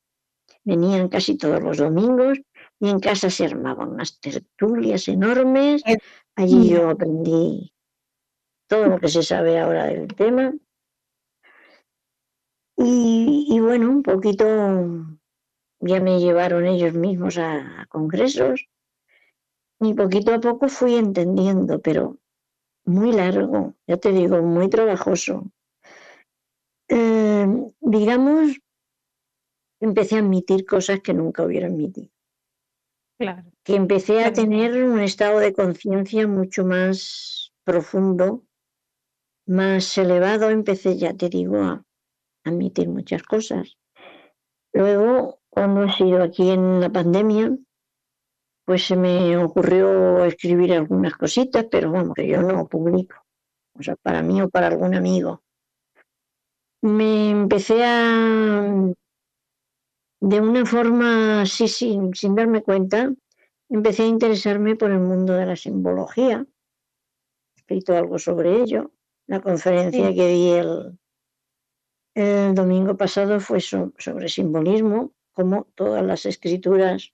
[0.64, 2.40] Venían casi todos los domingos
[2.80, 5.84] y en casa se armaban unas tertulias enormes.
[6.36, 7.74] Allí yo aprendí
[8.68, 10.54] todo lo que se sabe ahora del tema.
[12.78, 14.46] Y, y bueno, un poquito
[15.80, 18.68] ya me llevaron ellos mismos a, a congresos
[19.80, 22.18] y poquito a poco fui entendiendo, pero
[22.86, 25.52] muy largo, ya te digo, muy trabajoso.
[26.88, 27.48] Eh,
[27.80, 28.60] digamos,
[29.82, 32.10] empecé a admitir cosas que nunca hubiera admitido.
[33.18, 33.44] Claro.
[33.64, 38.46] que empecé a tener un estado de conciencia mucho más profundo,
[39.46, 41.86] más elevado, empecé, ya te digo, a
[42.44, 43.78] admitir muchas cosas.
[44.74, 47.56] Luego, cuando he sido aquí en la pandemia,
[48.66, 53.18] pues se me ocurrió escribir algunas cositas, pero vamos, que yo no publico,
[53.78, 55.44] o sea, para mí o para algún amigo.
[56.82, 58.94] Me empecé a,
[60.22, 63.14] de una forma así, sin, sin darme cuenta,
[63.70, 66.46] empecé a interesarme por el mundo de la simbología.
[67.56, 68.92] He escrito algo sobre ello.
[69.28, 70.16] La conferencia Sí.
[70.16, 71.00] que di el,
[72.16, 77.14] el domingo pasado fue so- sobre simbolismo, como todas las escrituras,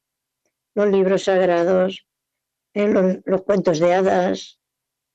[0.76, 2.08] los libros sagrados,
[2.74, 4.60] eh, los, los cuentos de hadas,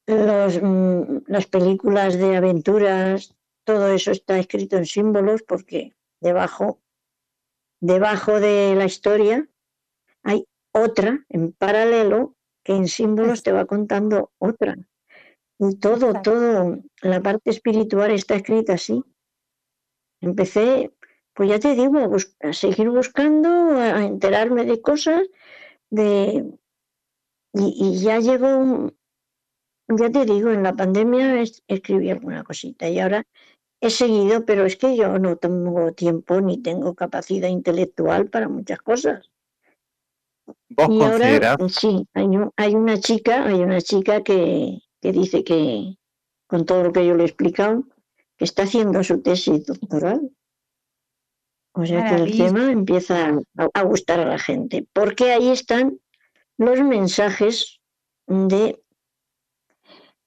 [0.06, 3.34] los, mm, las películas de aventuras,
[3.64, 6.81] todo eso está escrito en símbolos porque debajo,
[7.82, 9.46] debajo de la historia
[10.24, 14.76] hay otra en paralelo que en símbolos te va contando otra.
[15.58, 19.02] Y todo, todo, la parte espiritual está escrita así.
[20.20, 20.90] Empecé,
[21.34, 25.22] pues ya te digo, a, bus- a seguir buscando, a, a enterarme de cosas,
[25.90, 26.44] de
[27.54, 28.96] y, y ya llegó, un-
[29.88, 33.24] ya te digo, en la pandemia es- escribí alguna cosita y ahora
[33.82, 38.80] he seguido, pero es que yo no tengo tiempo ni tengo capacidad intelectual para muchas
[38.80, 39.30] cosas.
[40.70, 45.12] ¿Vos Y ahora considerás, sí, hay, un- hay una chica, hay una chica que, que
[45.12, 45.96] dice que,
[46.46, 47.84] con todo lo que yo le he explicado,
[48.36, 50.30] que está haciendo su tesis doctoral.
[51.74, 55.98] O sea que el tema empieza a, a gustar a la gente, porque ahí están
[56.58, 57.80] los mensajes
[58.26, 58.81] de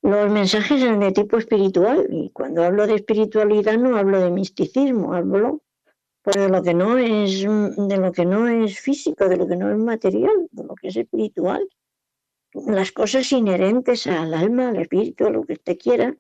[0.06, 2.08] los mensajes de tipo espiritual.
[2.12, 5.64] Y cuando hablo de espiritualidad no hablo de misticismo, hablo
[6.24, 9.56] pues, de lo que no es de lo que no es físico, de lo que
[9.56, 11.68] no es material, de lo que es espiritual.
[12.54, 16.16] Las cosas inherentes al alma, al espíritu, a lo que usted quiera.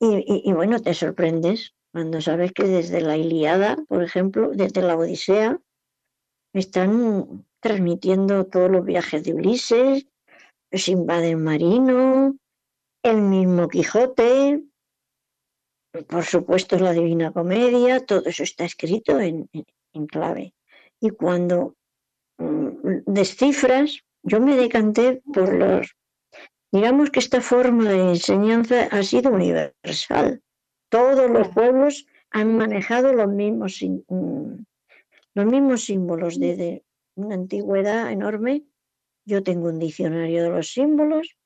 [0.00, 4.82] Y, y- y bueno, te sorprendes cuando sabes que desde la Iliada, por ejemplo, desde
[4.82, 5.60] la Odisea,
[6.52, 10.06] están transmitiendo todos los viajes de Ulises,
[10.78, 12.36] Sinbad el marino,
[13.02, 14.64] el mismo Quijote,
[16.08, 20.54] por supuesto la Divina Comedia, todo eso está escrito en, en- en clave.
[21.00, 21.76] Y cuando
[22.38, 25.94] mm, descifras, yo me decanté por los,
[26.72, 30.42] digamos que esta forma de enseñanza ha sido universal.
[30.90, 34.54] Todos los pueblos han manejado los mismos, mm,
[35.34, 36.84] los mismos símbolos desde
[37.16, 38.64] una antigüedad enorme.
[39.26, 41.36] Yo tengo un diccionario de los símbolos.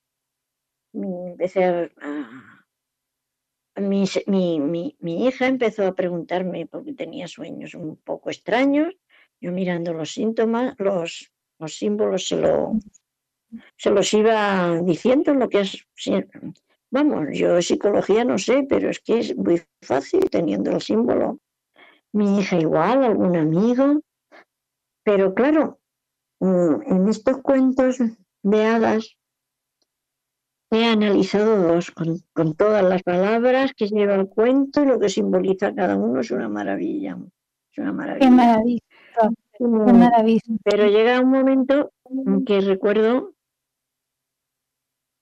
[3.76, 8.94] mi, hija empezó a preguntarme porque tenía sueños un poco extraños.
[9.40, 12.72] Yo mirando los síntomas, los, los símbolos se, lo,
[13.76, 15.86] se los iba diciendo lo que es.
[16.90, 21.38] Vamos, yo psicología no sé, pero es que es muy fácil teniendo el símbolo.
[22.12, 24.00] Mi hija igual, algún amigo.
[25.04, 25.78] Pero claro,
[26.40, 27.98] en estos cuentos
[28.42, 29.16] de hadas
[30.70, 35.08] he analizado dos, con, con todas las palabras que lleva el cuento y lo que
[35.08, 37.16] simboliza cada uno es una maravilla.
[37.72, 38.30] Es una Qué maravilla.
[38.30, 38.80] maravilla,
[39.52, 40.40] qué maravilla.
[40.62, 43.34] Pero llega un momento en que recuerdo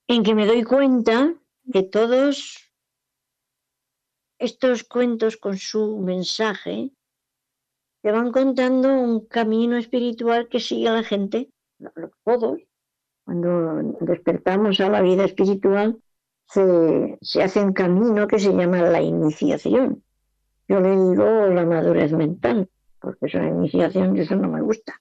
[0.09, 1.35] en que me doy cuenta
[1.73, 2.73] que todos
[4.39, 6.91] estos cuentos con su mensaje
[8.07, 11.51] te van contando un camino espiritual que sigue la gente,
[12.23, 12.61] todos.
[13.25, 15.99] Cuando despertamos a la vida espiritual,
[16.47, 20.05] se, se hace un camino que se llama la iniciación.
[20.69, 24.95] Yo le digo la madurez mental, porque es una iniciación eso no me gusta.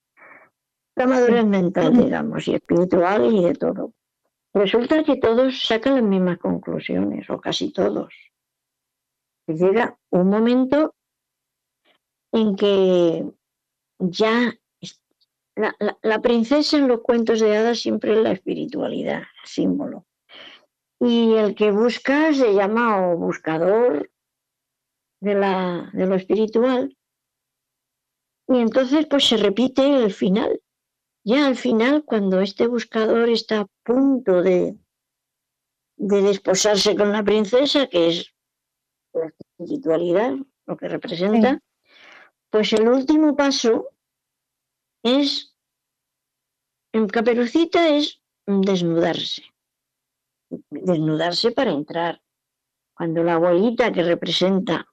[0.95, 3.93] La madurez mental, digamos, y espiritual y de todo.
[4.51, 8.15] Resulta que todos sacan las mismas conclusiones, o casi todos.
[9.45, 10.94] Llega un momento
[12.35, 13.25] en que
[13.99, 14.53] ya
[15.55, 20.05] la- la princesa en los cuentos de hadas siempre es la espiritualidad, símbolo.
[20.99, 24.11] Y el que busca se llama o buscador
[25.21, 26.97] de, la, de lo espiritual.
[28.47, 30.61] Y entonces pues se repite el final.
[31.23, 34.77] Ya al final, cuando este buscador está a punto de,
[35.97, 38.33] de desposarse con la princesa, que es
[39.13, 40.33] la espiritualidad,
[40.67, 41.59] lo que representa,
[42.55, 43.89] pues el último paso
[45.03, 45.53] es,
[46.93, 49.43] en Caperucita es desnudarse.
[50.69, 52.21] Desnudarse para entrar.
[52.95, 54.87] Cuando la abuelita que representa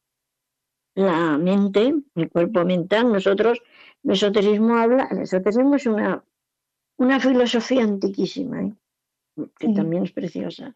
[0.96, 3.60] la mente, el cuerpo mental, nosotros,
[4.02, 6.24] el esoterismo habla, el esoterismo es una,
[6.98, 8.74] una filosofía antiquísima, ¿eh?
[9.60, 9.74] que Sí.
[9.74, 10.74] también es preciosa.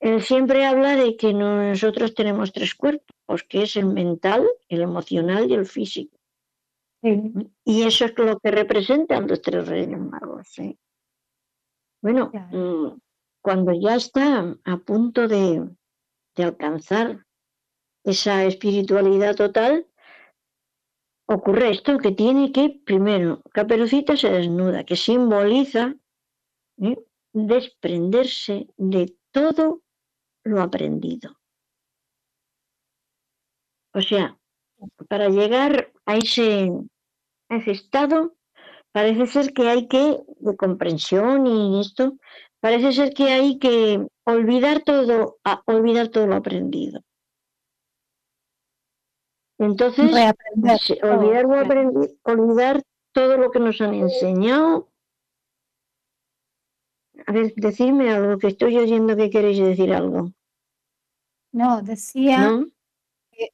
[0.00, 5.50] Él siempre habla de que nosotros tenemos tres cuerpos, que es el mental, el emocional
[5.50, 6.13] y el físico.
[7.04, 7.32] Sí.
[7.64, 10.48] Y eso es lo que representan los tres reyes magos.
[10.48, 10.78] ¿sí?
[12.00, 12.48] Bueno, Claro.
[12.56, 13.00] mm,
[13.42, 15.68] cuando ya está a punto de,
[16.34, 17.26] de alcanzar
[18.04, 19.86] esa espiritualidad total,
[21.26, 25.94] ocurre esto, que tiene que, primero, Caperucita se desnuda, que simboliza
[26.78, 26.96] ¿eh?
[27.34, 29.82] desprenderse de todo
[30.42, 31.38] lo aprendido.
[33.94, 34.38] O sea,
[35.08, 36.70] para llegar a ese,
[37.48, 38.34] ese estado,
[38.92, 42.16] parece ser que hay que, de comprensión y esto,
[42.60, 47.00] parece ser que hay que olvidar todo, a- olvidar todo lo aprendido.
[49.58, 51.66] Entonces, olvidar, lo claro.
[51.68, 52.82] aprendi- olvidar
[53.12, 54.88] todo lo que nos han enseñado.
[57.26, 60.30] A ver, decirme algo, que estoy oyendo que queréis decir algo,
[61.52, 62.52] No, decía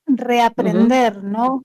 [0.07, 1.63] reaprender, ¿no?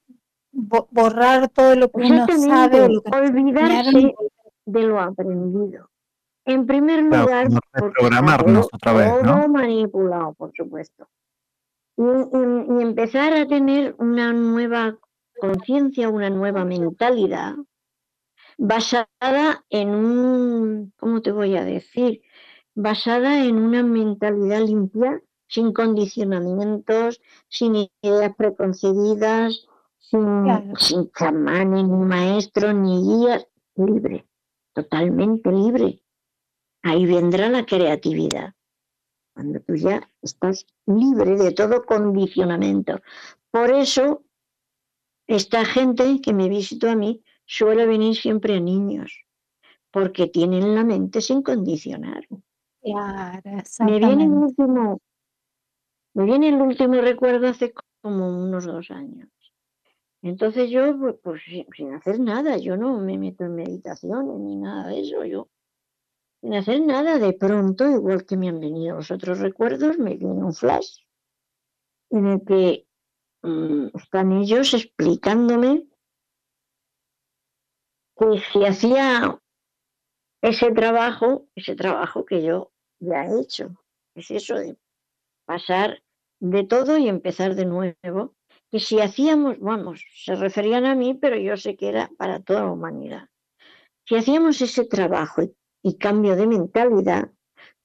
[0.58, 4.16] Bo- borrar todo lo que uno sabe o lo que olvidarse y
[4.66, 5.89] de lo aprendido.
[6.45, 9.36] En primer lugar, reprogramarnos otra vez, ¿no?
[9.36, 11.08] todo manipulado, por supuesto.
[11.97, 14.97] Y, y- y empezar a tener una nueva
[15.39, 17.56] conciencia, una nueva mentalidad
[18.58, 22.22] basada en un, ¿cómo te voy a decir?
[22.74, 29.68] Basada en una mentalidad limpia, sin condicionamientos, sin ideas preconcebidas,
[30.10, 30.76] sin, Claro.
[30.78, 34.28] sin chamanes, ni maestros, ni guías, libre,
[34.74, 36.01] totalmente libre.
[36.84, 38.53] Ahí vendrá la creatividad.
[39.34, 43.01] Cuando tú ya estás libre de todo condicionamiento.
[43.51, 44.24] Por eso,
[45.28, 49.26] esta gente que me visitó a mí suele venir siempre a niños,
[49.91, 52.28] porque tienen la mente sin condicionar.
[52.82, 53.41] Claro,
[53.80, 54.99] Me viene el último,
[56.14, 59.28] me viene el último recuerdo hace como unos dos años.
[60.26, 64.88] Entonces yo, pues, sin, sin hacer nada, yo no me meto en meditaciones ni nada
[64.88, 65.49] de eso, yo
[66.41, 70.43] sin hacer nada, de pronto, igual que me han venido los otros recuerdos, me viene
[70.43, 70.97] un flash
[72.09, 72.88] en el que
[73.43, 75.86] mm, están ellos explicándome
[78.17, 79.39] que si hacía
[80.41, 83.76] ese trabajo, ese trabajo que yo ya he hecho,
[84.15, 84.76] es eso de
[85.45, 86.01] pasar
[86.39, 88.34] de todo y empezar de nuevo,
[88.76, 92.63] que si hacíamos, vamos, se referían a mí, pero yo sé que era para toda
[92.63, 93.30] la humanidad.
[94.03, 97.32] Si hacíamos ese trabajo y, y cambio de mentalidad,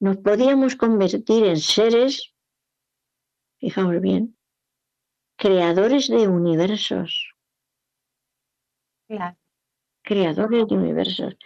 [0.01, 2.35] nos podíamos convertir en seres,
[3.61, 4.37] fijaos bien,
[5.39, 7.37] creadores de universos,
[9.07, 9.37] Claro.
[10.03, 11.37] creadores de universos.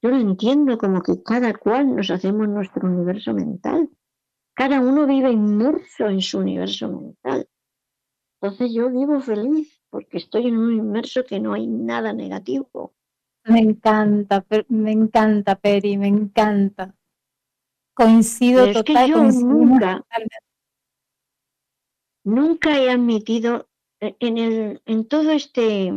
[0.00, 3.90] Yo lo entiendo como que cada cual nos hacemos nuestro universo mental.
[4.54, 7.48] Cada uno vive inmerso en su universo mental.
[8.42, 12.92] Entonces yo vivo feliz porque estoy en un inmerso que no hay nada negativo.
[13.44, 16.92] Me encanta, me encanta, Peri, me encanta.
[17.94, 20.36] Coincido que total, yo nunca, totalmente.
[22.24, 23.68] nunca he admitido
[24.00, 25.92] eh, en el, en todo este,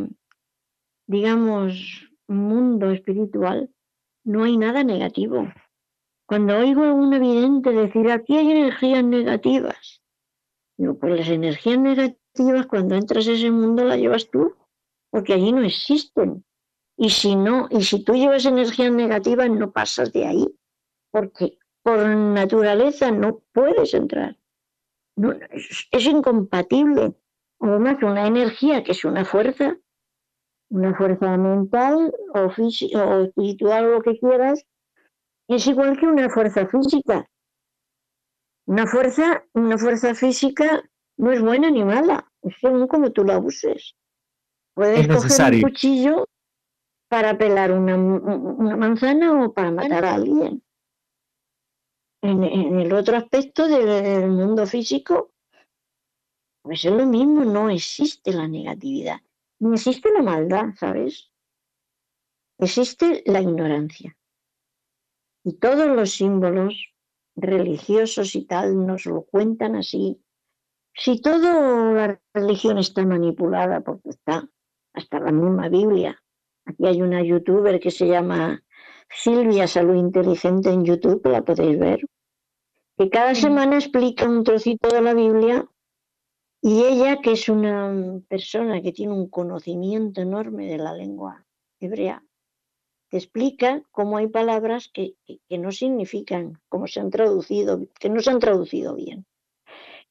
[1.08, 3.74] digamos, mundo espiritual,
[4.22, 5.52] no hay nada negativo.
[6.26, 10.00] Cuando oigo a un evidente decir aquí hay energías negativas,
[10.76, 12.25] digo, pues las energías negativas
[12.68, 14.54] cuando entras a ese mundo las llevas tú,
[15.10, 16.44] porque allí no existen.
[16.96, 20.46] Y si no, y si tú llevas energías negativas, no pasas de ahí,
[21.10, 24.36] porque por naturaleza no puedes entrar.
[25.50, 27.14] Es, es incompatible.
[27.60, 29.76] Además, una energía que es una fuerza,
[30.70, 34.64] una fuerza mental o física o espiritual lo que quieras,
[35.48, 37.28] es igual que una fuerza física.
[38.66, 40.82] Una fuerza, una fuerza física
[41.18, 43.96] no es buena ni mala, es según como tú la uses.
[44.74, 46.26] Puedes Es coger un cuchillo
[47.08, 50.62] para pelar una, una manzana o para matar a alguien.
[52.22, 55.32] En, en el otro aspecto del, del mundo físico,
[56.62, 59.20] pues es lo mismo, no existe la negatividad,
[59.60, 61.30] ni existe la maldad, ¿sabes?
[62.58, 64.16] Existe la ignorancia.
[65.44, 66.92] Y todos los símbolos
[67.36, 70.20] religiosos y tal nos lo cuentan así.
[70.96, 74.48] Si toda la religión está manipulada, porque está
[74.94, 76.22] hasta la misma Biblia.
[76.64, 78.62] Aquí hay una youtuber que se llama
[79.10, 82.00] Silvia Salud Inteligente en YouTube, la podéis ver,
[82.96, 85.68] que cada semana explica un trocito de la Biblia
[86.62, 91.44] y ella, que es una persona que tiene un conocimiento enorme de la lengua
[91.78, 92.24] hebrea,
[93.10, 98.08] te explica cómo hay palabras que, que- que no significan, cómo se han traducido, que
[98.08, 99.26] no se han traducido bien.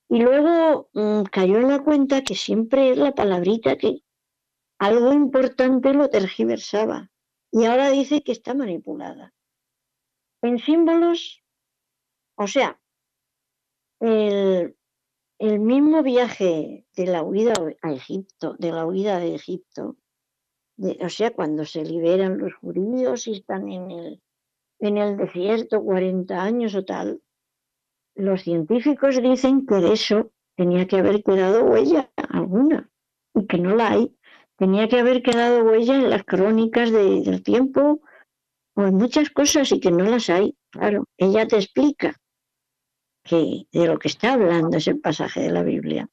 [0.10, 4.04] Y luego mm, cayó en la cuenta que siempre es la palabrita que
[4.80, 7.12] algo importante lo tergiversaba.
[7.52, 9.34] Y ahora dice que está manipulada.
[10.42, 11.42] En símbolos,
[12.36, 12.80] o sea,
[14.00, 14.78] el,
[15.40, 19.98] el mismo viaje de la huida a Egipto, de la huida de Egipto,
[20.78, 24.22] o sea, cuando se liberan los judíos y están en el,
[24.80, 27.22] en el desierto 40 años o tal,
[28.16, 32.90] los científicos dicen que de eso tenía que haber quedado huella alguna
[33.34, 34.16] y que no la hay.
[34.58, 38.02] Tenía que haber quedado huella en las crónicas de- del tiempo
[38.76, 40.56] o en muchas cosas y que no las hay.
[40.72, 42.16] Claro, ella te explica
[43.24, 46.08] que de lo que está hablando ese pasaje de la Biblia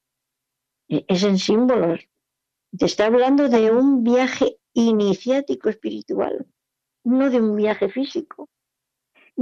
[0.89, 2.01] e- es en símbolos.
[2.77, 6.47] Te está hablando de un viaje iniciático espiritual,
[7.05, 8.49] no de un viaje físico.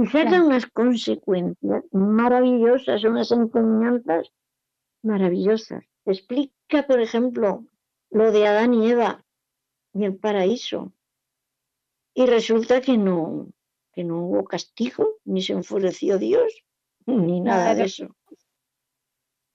[0.01, 4.31] Y saca unas consecuencias maravillosas, unas enseñanzas
[5.03, 5.83] maravillosas.
[6.05, 7.67] Explica, por ejemplo,
[8.09, 9.23] lo de Adán y Eva
[9.93, 10.91] y el paraíso.
[12.15, 13.49] Y resulta que no,
[13.93, 16.65] que no hubo castigo, ni se enfureció Dios,
[17.05, 18.15] ni nada de eso.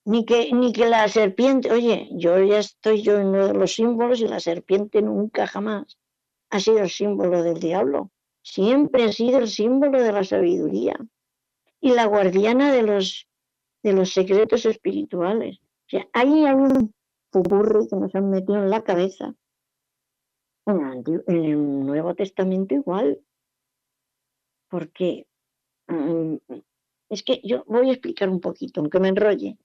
[0.05, 3.75] Ni que, ni que la serpiente, oye, yo ya estoy yo en uno de los
[3.75, 5.99] símbolos y la serpiente nunca jamás
[6.51, 8.13] ha sido el símbolo del diablo.
[8.47, 10.97] Siempre ha sido el símbolo de la sabiduría
[11.81, 13.27] y la guardiana de los,
[13.83, 15.59] de los secretos espirituales.
[15.59, 16.95] O sea, ahí hay un
[17.31, 19.35] pupurri que nos han metido en la cabeza.
[20.65, 23.21] En el, Nuevo Testamento igual,
[24.69, 25.27] porque
[25.89, 26.37] mm,
[27.09, 29.59] es que yo voy a explicar un poquito, aunque me enrolle.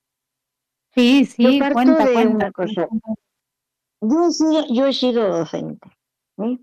[0.96, 2.36] Sí, Yo sí, parto cuenta, de cuenta.
[2.36, 2.88] una cosa.
[4.02, 5.88] Yo he sido, yo he sido docente.
[6.40, 6.58] ¿eh?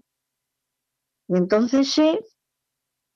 [1.28, 2.20] Y entonces sé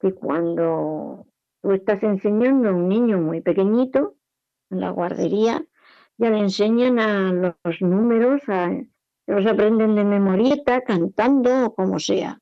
[0.00, 1.26] que cuando
[1.62, 4.16] tú estás enseñando a un niño muy pequeñito,
[4.70, 5.64] en la guardería,
[6.18, 8.70] ya le enseñan a los números, a,
[9.26, 12.38] los aprenden de memorieta, cantando o como sea.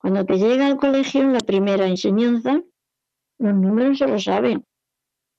[0.00, 2.62] Cuando te llega al colegio, en la primera enseñanza,
[3.38, 4.64] los números se lo saben.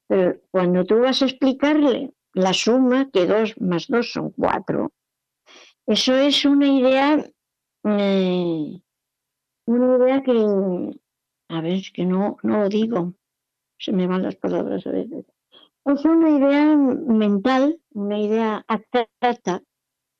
[0.07, 4.91] Pero cuando tú vas a explicarle la suma, que dos más dos son cuatro,
[5.85, 7.25] eso es una idea,
[7.85, 8.81] eh,
[9.69, 10.99] una idea que,
[11.49, 13.13] a ver, es que no, no lo digo,
[13.77, 15.25] se me van las palabras a veces.
[15.85, 19.63] Es una idea mental, una idea abstracta,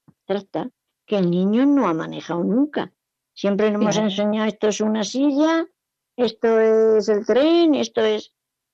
[0.07, 0.69] abstracta
[1.05, 2.93] que el niño no ha manejado nunca.
[3.33, 5.67] Siempre nos hemos enseñado esto es una silla,
[6.15, 8.33] esto es el tren, esto es...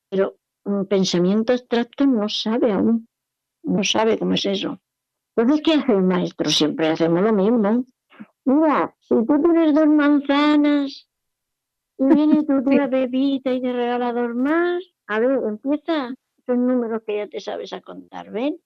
[0.10, 3.08] Pero un pensamiento abstracto no sabe aún,
[3.64, 4.80] no sabe cómo es eso.
[5.36, 6.50] Entonces, ¿qué hace el maestro?
[6.50, 7.86] Siempre hacemos lo mismo.
[8.46, 11.10] Mira, si tú tienes dos manzanas
[11.98, 17.02] y viene tu tía Pepita y te regala dos más, a ver, empieza esos números
[17.06, 18.62] que ya te sabes a contar, ¿ven?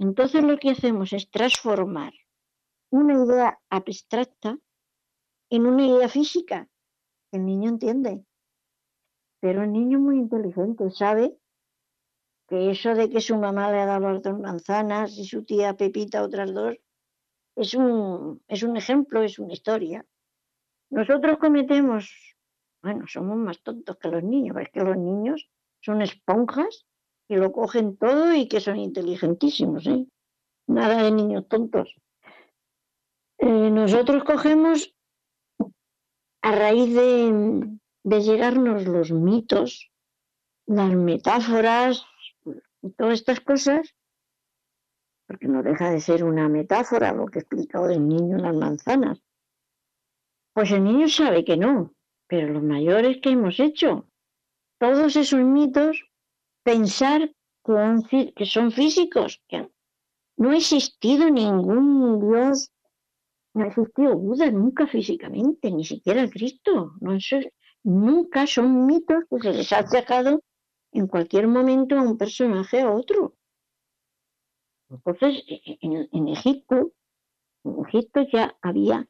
[0.00, 2.12] Entonces lo que hacemos es transformar
[2.90, 4.58] una idea abstracta
[5.50, 6.68] en una idea física
[7.30, 8.24] que el niño entiende.
[9.40, 11.36] Pero el niño es muy inteligente, sabe
[12.48, 15.76] que eso de que su mamá le ha dado las dos manzanas y su tía
[15.76, 16.74] Pepita otras dos
[17.56, 20.04] es un, es un ejemplo, es una historia.
[20.90, 22.36] Nosotros cometemos,
[22.82, 25.48] bueno, somos más tontos que los niños, pero es que los niños
[25.80, 26.86] son esponjas
[27.28, 30.06] que lo cogen todo y que son inteligentísimos, ¿eh?
[30.66, 31.94] Nada de niños tontos.
[33.38, 34.94] Eh, nosotros cogemos
[36.42, 39.90] a raíz de, de llegarnos los mitos,
[40.66, 42.04] las metáforas
[42.82, 43.94] y todas estas cosas,
[45.26, 48.54] porque no deja de ser una metáfora lo que he explicado del niño en las
[48.54, 49.22] manzanas.
[50.52, 51.94] Pues el niño sabe que no,
[52.26, 54.08] pero los mayores que hemos hecho,
[54.78, 56.08] todos esos mitos,
[56.62, 57.32] pensar
[57.64, 59.68] que, son físicos, que
[60.36, 62.70] no ha existido ningún Dios,
[63.54, 67.18] no ha existido Buda nunca físicamente, ni siquiera Cristo, no
[67.84, 70.42] nunca son mitos que se les ha achacado
[70.92, 73.34] en cualquier momento a un personaje a otro.
[74.90, 76.92] Entonces, e- e- en, en Egipto,
[77.64, 79.08] en Egipto ya había,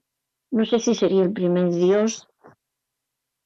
[0.51, 2.29] no sé si sería el primer dios,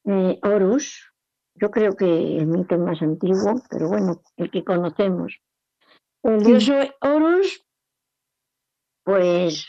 [0.05, 1.13] eh, Horus,
[1.55, 5.41] yo creo que el mito es más antiguo, pero bueno, el que conocemos.
[6.23, 6.47] El Sí.
[6.47, 6.71] dios
[7.01, 7.65] Horus,
[9.05, 9.67] pues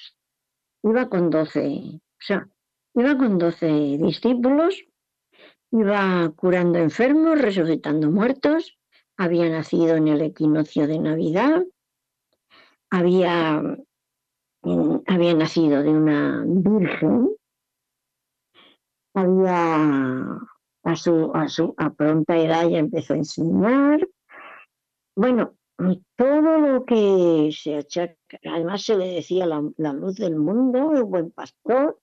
[0.84, 2.48] iba con 12, o sea,
[2.94, 4.86] iba con 12 discípulos,
[5.72, 8.78] iba curando enfermos, resucitando muertos,
[9.18, 11.64] había nacido en el equinoccio de Navidad,
[12.90, 13.62] había,
[14.64, 17.36] mm, había nacido de una virgen,
[19.14, 20.40] había
[20.84, 24.08] a su, a su a pronta edad ya empezó a enseñar.
[25.16, 25.56] Bueno,
[26.16, 28.16] todo lo que se achaca,
[28.46, 32.00] además se le decía la, la luz del mundo, el buen pastor,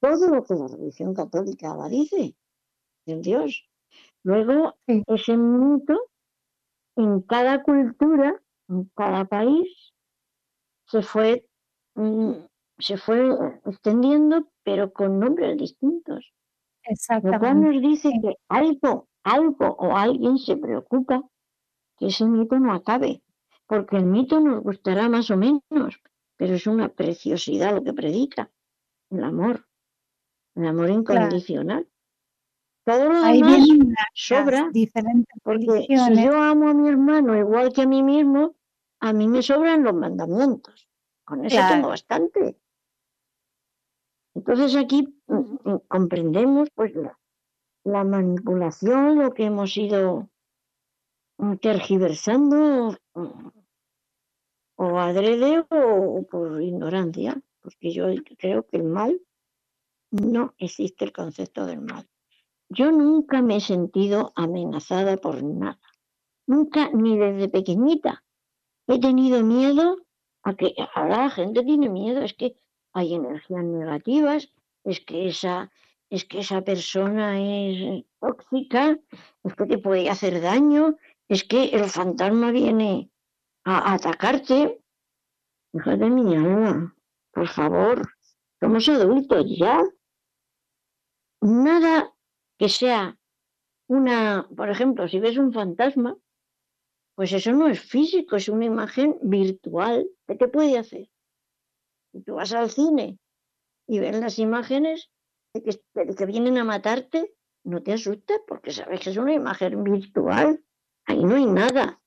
[0.00, 2.34] todo lo que la religión católica la dice,
[3.06, 3.68] en Dios.
[4.22, 5.98] Luego, ese mito,
[6.96, 9.93] en cada cultura, en cada país,
[10.86, 11.46] se fue,
[11.94, 12.32] mm,
[12.78, 13.30] se fue
[13.66, 16.32] extendiendo, pero con nombres distintos.
[17.22, 17.60] Lo cual Exactamente.
[17.60, 18.20] nos dice sí.
[18.20, 21.22] que algo, algo o alguien se preocupa
[21.98, 23.22] que ese mito no acabe,
[23.66, 26.00] porque el mito nos gustará más o menos,
[26.36, 28.50] pero es una preciosidad lo que predica,
[29.10, 29.66] el amor,
[30.56, 31.26] el amor Claro.
[31.26, 31.88] incondicional.
[32.84, 33.66] Todo lo Ahí demás
[34.14, 38.56] sobra, diferentes porque si yo amo a mi hermano igual que a mí mismo,
[39.04, 40.88] a mí me sobran los mandamientos.
[41.24, 42.58] Con eso tengo bastante.
[44.34, 47.18] Entonces aquí mm, mm, comprendemos pues la,
[47.84, 50.30] la manipulación, lo que hemos ido
[51.36, 52.96] mm, tergiversando
[54.76, 58.06] o adrede o, o por ignorancia, porque yo
[58.38, 59.20] creo que el mal
[60.10, 62.08] no existe el concepto del mal.
[62.70, 65.78] Yo nunca me he sentido amenazada por nada,
[66.46, 68.23] nunca ni desde pequeñita
[68.86, 69.96] he tenido miedo
[70.42, 72.56] a que ahora la gente tiene miedo, es que
[72.92, 74.52] hay energías negativas,
[74.84, 75.70] es que esa
[76.10, 78.96] es que esa persona es tóxica,
[79.42, 80.96] es que te puede hacer daño,
[81.28, 83.10] es que el fantasma viene
[83.64, 84.80] a, atacarte.
[85.72, 86.94] Hija de mi alma,
[87.32, 88.08] por favor,
[88.60, 89.82] somos adultos ya.
[91.40, 92.14] Nada
[92.58, 93.18] que sea
[93.88, 96.16] una, por ejemplo, si ves un fantasma,
[97.14, 100.06] pues eso no es físico, es una imagen virtual.
[100.26, 101.08] ¿Qué te puede hacer?
[102.12, 103.18] Si tú vas al cine
[103.86, 105.10] y ves las imágenes
[105.52, 107.34] de que, de que vienen a matarte,
[107.64, 110.62] no te asustes porque sabes que es una imagen virtual.
[111.06, 112.00] Ahí no hay nada.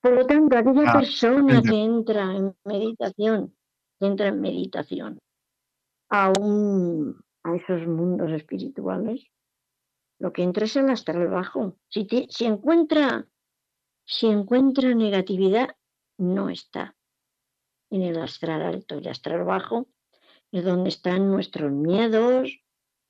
[0.00, 3.54] Por lo tanto, aquella Ah, persona que entra en meditación
[4.00, 5.18] entra en meditación
[6.10, 9.26] a, un, a esos mundos espirituales,
[10.20, 11.76] lo que entra es el astral bajo.
[11.88, 13.26] Si, si encuentra
[14.08, 15.76] si encuentra negatividad,
[16.16, 16.96] no está
[17.90, 18.96] en el astral alto.
[18.96, 19.86] El astral bajo
[20.50, 22.58] es donde están nuestros miedos,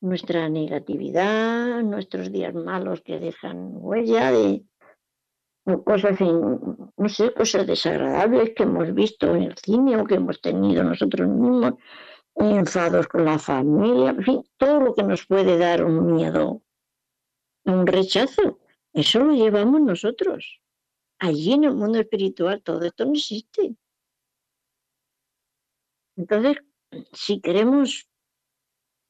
[0.01, 4.65] nuestra negatividad, nuestros días malos que dejan huella de
[5.65, 6.59] o cosas, in-
[6.97, 11.29] no sé, cosas desagradables que hemos visto en el cine o que hemos tenido nosotros
[11.29, 11.75] mismos,
[12.35, 16.63] enfados con la familia, en fin, todo lo que nos puede dar un miedo,
[17.67, 18.59] un rechazo,
[18.93, 20.61] eso lo llevamos nosotros.
[21.19, 23.75] Allí en el mundo espiritual todo esto no existe.
[26.17, 26.59] Entonces,
[27.13, 28.09] si queremos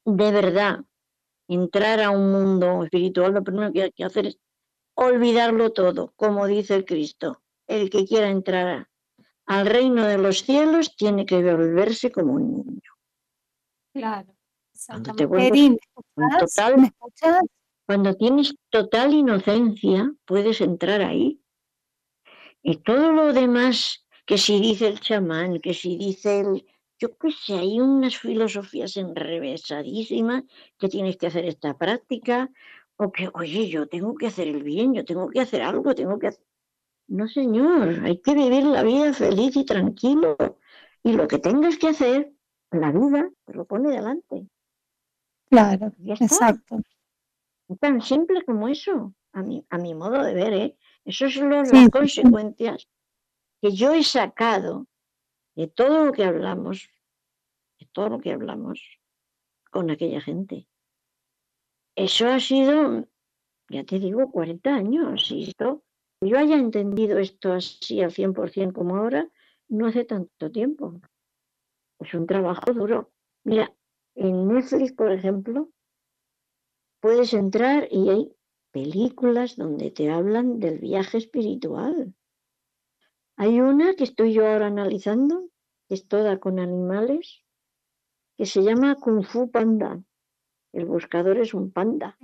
[0.04, 0.80] de verdad
[1.48, 4.38] entrar a un mundo espiritual, lo primero que hay que hacer es
[4.94, 7.42] olvidarlo todo, como dice el Cristo.
[7.66, 8.88] El que quiera entrar
[9.46, 12.92] al reino de los cielos tiene que volverse como un niño.
[13.92, 14.34] Claro.
[14.86, 15.26] Cuando te Exactamente.
[15.26, 15.70] vuelves
[16.76, 17.40] ¿me
[17.86, 21.40] cuando tienes total inocencia, puedes entrar ahí.
[22.62, 26.66] Y todo lo demás, que si dice el chamán, que si dice el...
[27.00, 30.42] Yo qué sé, hay unas filosofías enrevesadísimas
[30.78, 32.50] que tienes que hacer esta práctica,
[32.96, 36.18] o que, oye, yo tengo que hacer el bien, yo tengo que hacer algo, tengo
[36.18, 36.44] que hacer...
[37.06, 40.36] No, señor, hay que vivir la vida feliz y tranquilo.
[41.04, 42.32] Y lo que tengas que hacer,
[42.72, 44.48] la vida te lo pone delante.
[45.48, 46.80] Claro, exacto.
[47.80, 50.76] Tan simple como eso, a mi, a mi modo de ver, ¿eh?
[51.08, 52.86] Esas son las Sí, consecuencias
[53.62, 54.86] que yo he sacado
[55.56, 56.90] de todo lo que hablamos,
[57.80, 59.00] de todo lo que hablamos
[59.70, 60.68] con aquella gente.
[61.96, 63.08] Eso ha sido,
[63.70, 65.30] ya te digo, 40 años.
[65.30, 65.82] Y esto,
[66.20, 69.30] yo haya entendido esto así al 100% como ahora,
[69.68, 71.00] no hace tanto tiempo.
[72.00, 73.12] Es un trabajo duro.
[73.44, 73.74] Mira,
[74.14, 75.70] en Netflix, por ejemplo,
[77.00, 78.37] puedes entrar y hay
[78.70, 82.14] películas donde te hablan del viaje espiritual.
[83.36, 85.48] Hay una que estoy yo ahora analizando,
[85.88, 87.44] que es toda con animales,
[88.36, 90.02] que se llama Kung Fu Panda.
[90.72, 92.18] El buscador es un panda.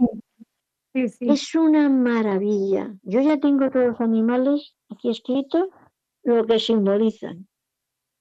[0.92, 1.28] Sí, sí.
[1.28, 2.95] Es una maravilla.
[3.03, 5.70] Yo ya tengo todos los animales aquí escrito
[6.22, 7.49] lo que simbolizan.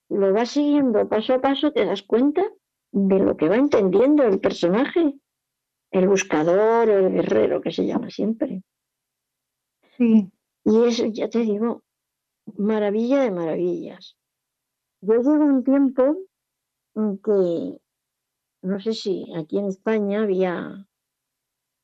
[0.09, 2.43] Lo vas siguiendo paso a paso, te das cuenta
[2.91, 5.15] de lo que va entendiendo el personaje,
[5.93, 8.63] el buscador o el guerrero que se llama siempre.
[9.95, 10.29] Sí.
[10.65, 11.83] Y es, ya te digo,
[12.57, 14.17] maravilla de maravillas.
[15.01, 16.17] Yo llevo un tiempo
[16.95, 17.77] en que,
[18.63, 20.87] no sé si aquí en España había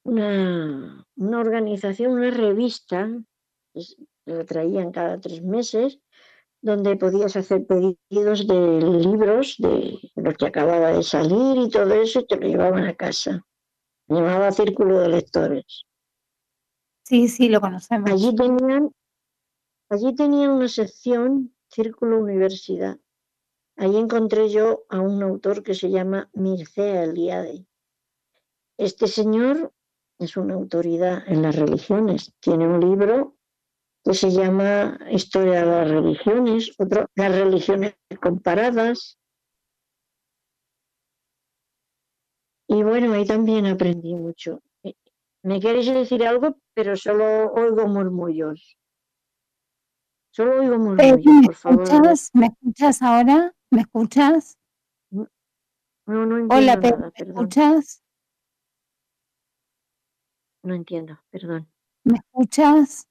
[0.04, 3.10] una, una organización, una revista,
[4.26, 6.00] lo traían cada tres meses,
[6.62, 12.22] donde podías hacer pedidos de libros de los que acababa de salir y todo eso,
[12.22, 13.46] y te lo llevaban a casa.
[14.10, 15.86] Llamaba Círculo de Lectores.
[17.04, 18.10] Sí, sí, lo conocemos.
[18.10, 18.92] Allí tenían,
[19.90, 22.98] allí tenían una sección Círculo Universidad.
[23.78, 27.68] Allí encontré yo a un autor que se llama Mircea Eliade.
[28.78, 29.72] Este señor
[30.18, 32.34] es una autoridad en las religiones.
[32.40, 33.38] Tiene un libro
[34.04, 39.19] que se llama Historia de las religiones, otro Las religiones comparadas.
[42.70, 44.62] Y bueno, ahí también aprendí mucho.
[44.84, 44.94] Eh,
[45.44, 48.78] Me queréis decir algo, pero solo oigo murmullos.
[50.32, 51.82] Solo oigo Eri, murmullos, ¿me por favor.
[51.82, 52.30] escuchas?
[52.34, 53.54] ¿Me escuchas ahora?
[53.72, 54.58] ¿Me escuchas?
[55.12, 55.28] No,
[56.26, 57.36] no Hola, entiendo Peri, nada, ¿me perdón.
[57.42, 58.04] escuchas?
[60.64, 61.68] No entiendo, perdón.
[62.04, 63.08] ¿Me escuchas?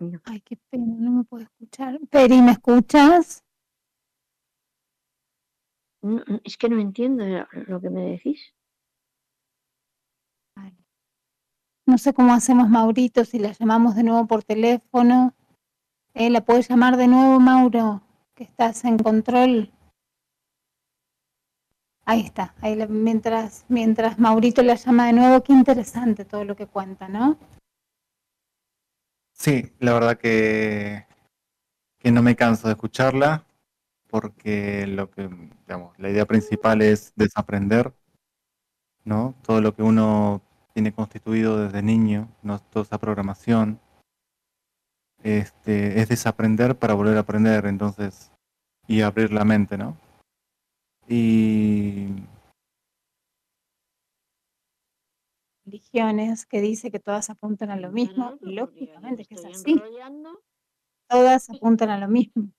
[0.00, 0.18] No.
[0.24, 1.98] Ay, qué pena, no me puedo escuchar.
[2.10, 3.42] Peri, ¿me escuchas?
[6.02, 7.24] No, no, es que no entiendo
[7.66, 8.54] lo- que me decís.
[11.86, 15.34] No sé cómo hacemos, Maurito, si la llamamos de nuevo por teléfono.
[16.14, 18.02] Eh, ¿La puedes llamar de nuevo, Mauro?
[18.34, 19.72] Que estás en control.
[22.04, 26.56] Ahí está, ahí la- mientras, mientras Maurito la llama de nuevo, qué interesante todo lo
[26.56, 27.38] que cuenta, ¿no?
[29.32, 31.06] Sí, la verdad que,
[31.98, 33.44] que no me canso de escucharla
[34.10, 35.28] porque lo que,
[35.66, 37.92] digamos, la idea principal es desaprender,
[39.04, 39.34] ¿no?
[39.42, 40.42] Todo lo que uno
[40.74, 42.58] tiene constituido desde niño, ¿no?
[42.58, 43.80] Toda esa programación,
[45.22, 48.32] este, es desaprender para volver a aprender, entonces,
[48.86, 49.96] y abrir la mente, ¿no?
[51.08, 52.08] Y
[55.70, 59.72] Religiones que dice que todas apuntan a lo mismo, yo me lógicamente que es así,
[59.72, 60.42] enrollando.
[61.08, 62.50] todas apuntan a lo mismo.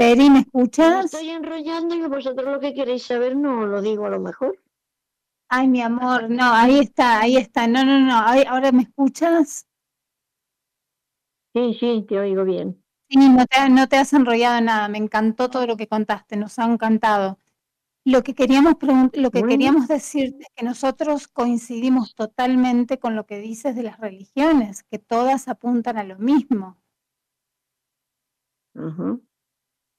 [0.00, 1.04] Peri, ¿me Me escuchas?
[1.04, 4.58] estoy enrollando y vosotros lo que queréis saber no lo digo a lo mejor.
[5.50, 7.66] Ay, mi amor, no, ahí está, ahí está.
[7.66, 8.14] No, no, no,
[8.48, 9.66] ahora me escuchas.
[11.54, 12.82] Sí, sí, te oigo bien.
[13.10, 16.58] Sí, no te, no te has enrollado nada, me encantó todo lo que contaste, nos
[16.58, 17.38] ha encantado.
[18.04, 18.74] Lo que queríamos
[19.14, 19.48] lo que Bueno.
[19.48, 24.98] queríamos decirte es que nosotros coincidimos totalmente con lo que dices de las religiones, que
[24.98, 26.78] todas apuntan a lo mismo.
[28.74, 29.22] Ujú.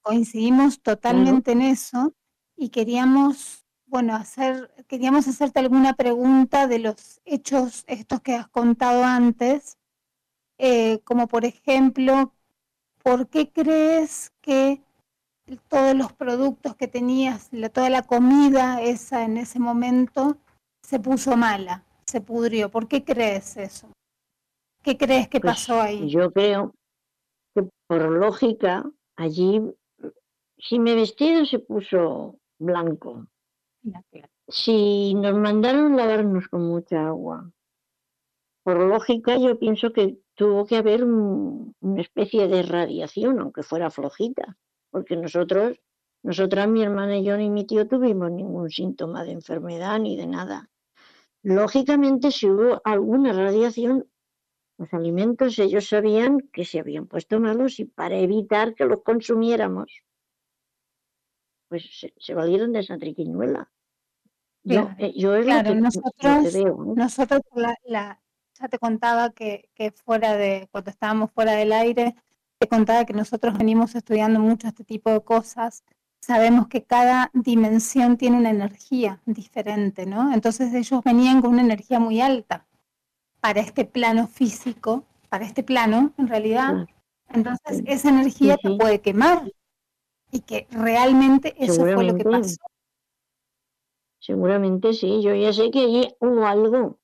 [0.03, 2.13] Coincidimos totalmente en eso
[2.55, 9.03] y queríamos, bueno, hacer, queríamos hacerte alguna pregunta de los hechos estos que has contado
[9.03, 9.77] antes,
[10.57, 12.33] eh, como por ejemplo,
[13.03, 14.81] ¿por qué crees que
[15.69, 20.37] todos los productos que tenías, la- toda la comida esa en ese momento
[20.83, 22.69] se puso mala, se pudrió?
[22.69, 23.87] ¿Por qué crees eso?
[24.83, 26.09] ¿Qué crees que Pues, pasó ahí?
[26.09, 26.73] Yo creo
[27.55, 28.83] que por lógica,
[29.17, 29.61] allí,
[30.61, 33.27] si mi vestido se puso blanco,
[34.47, 37.51] si nos mandaron lavarnos con mucha agua,
[38.63, 43.89] por lógica yo pienso que tuvo que haber un- una especie de radiación, aunque fuera
[43.89, 44.57] flojita,
[44.91, 45.79] porque nosotros,
[46.23, 50.27] nosotras, mi hermana y yo ni mi tío tuvimos ningún síntoma de enfermedad ni de
[50.27, 50.69] nada.
[51.41, 54.07] Lógicamente, si hubo alguna radiación,
[54.77, 59.91] los alimentos ellos sabían que se habían puesto malos y para evitar que los consumiéramos,
[61.71, 63.71] pues se, se valieron de esa triquiñuela.
[64.63, 66.85] Yo, Claro, eh, yo es claro, lo, que, lo que nosotros- veo.
[66.85, 66.95] ¿no?
[66.95, 68.21] Nosotros, la, la-
[68.59, 72.15] ya te contaba que, que fuera de, cuando estábamos fuera del aire,
[72.59, 75.83] te contaba que nosotros venimos estudiando mucho este tipo de cosas.
[76.19, 80.33] Sabemos que cada dimensión tiene una energía diferente, ¿no?
[80.33, 82.67] Entonces ellos venían con una energía muy alta
[83.39, 86.85] para este plano físico, para este plano, en realidad.
[87.29, 89.49] Entonces esa energía Sí, te puede quemar
[90.31, 92.57] y que realmente eso fue lo que pasó.
[94.19, 96.99] Seguramente sí, yo ya sé que allí hubo algo.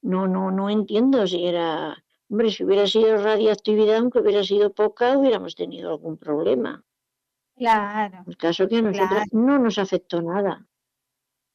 [0.00, 5.16] No, no, no entiendo si era, hombre, si hubiera sido radiactividad, aunque hubiera sido poca,
[5.16, 6.82] hubiéramos tenido algún problema.
[7.56, 8.24] Claro.
[8.26, 10.66] El caso que a nosotros no nos afectó nada.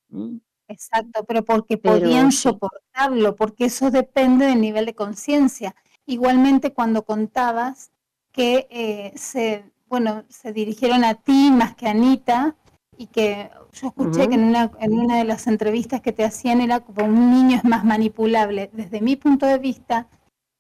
[0.10, 0.38] ¿Mm?
[0.70, 5.76] Exacto, pero porque Pero podían soportarlo, porque eso depende del nivel de conciencia.
[6.06, 7.92] Igualmente cuando contabas
[8.32, 12.56] que eh, se, bueno, se dirigieron a ti más que a Anita
[12.98, 16.62] y que yo escuché que en una, en una de las entrevistas que te hacían
[16.62, 18.70] era como un niño es más manipulable.
[18.74, 20.08] Desde mi punto de vista,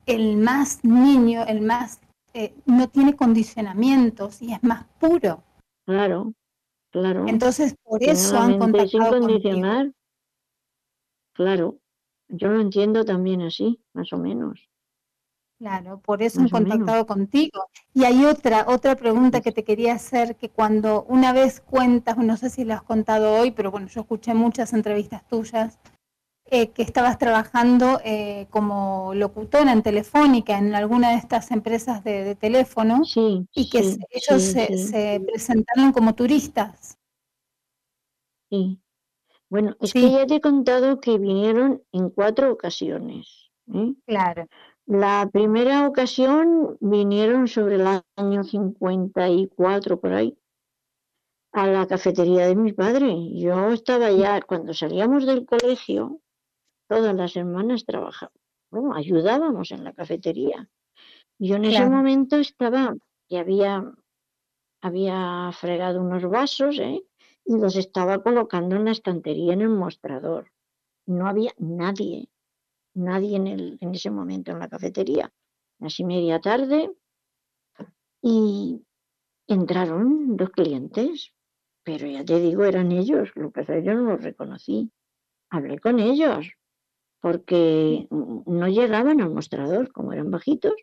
[0.05, 1.99] el más niño, el más,
[2.33, 5.43] eh, no tiene condicionamientos y es más puro.
[5.85, 6.33] Claro,
[6.91, 7.25] claro.
[7.27, 9.27] Entonces, por eso han sin contactado contigo.
[9.27, 9.91] condicionar.
[11.33, 11.77] Claro,
[12.29, 14.69] yo lo entiendo también así, más o menos.
[15.59, 16.51] Claro, por eso han menos.
[16.51, 17.65] contactado contigo.
[17.93, 22.37] Y hay otra, otra pregunta que te quería hacer, que cuando una vez cuentas, no
[22.37, 25.79] sé si lo has contado hoy, pero bueno, yo escuché muchas entrevistas tuyas,
[26.45, 32.23] eh, que estabas trabajando eh, como locutora en Telefónica, en alguna de estas empresas de,
[32.23, 36.97] de teléfono, Sí, y que sí, ellos sí, se, se presentaron como turistas.
[38.49, 38.79] sí.
[39.49, 43.49] Bueno, es que ya te he contado que vinieron en cuatro ocasiones.
[43.73, 43.93] ¿eh?
[44.05, 44.45] Claro.
[44.87, 50.37] La primera ocasión vinieron sobre el año 54 por ahí
[51.51, 53.13] a la cafetería de mi padre.
[53.33, 56.21] Yo estaba ya, cuando salíamos del colegio,
[56.87, 58.39] todas las hermanas trabajábamos,
[58.71, 60.69] bueno, ayudábamos en la cafetería.
[61.37, 62.95] Yo en ese momento estaba,
[63.27, 63.93] y había,
[64.79, 67.03] había fregado unos vasos, ¿eh?
[67.43, 70.53] y los estaba colocando en la estantería en el mostrador.
[71.05, 72.29] No había nadie,
[72.97, 75.31] nadie en, el, en ese momento en la cafetería.
[75.79, 76.91] Así media tarde
[78.21, 78.81] y
[79.47, 81.33] entraron dos clientes,
[81.83, 84.91] pero ya te digo, eran ellos, lo que yo no los reconocí.
[85.49, 86.47] Hablé con ellos
[87.21, 90.75] porque no llegaban al mostrador, como eran bajitos.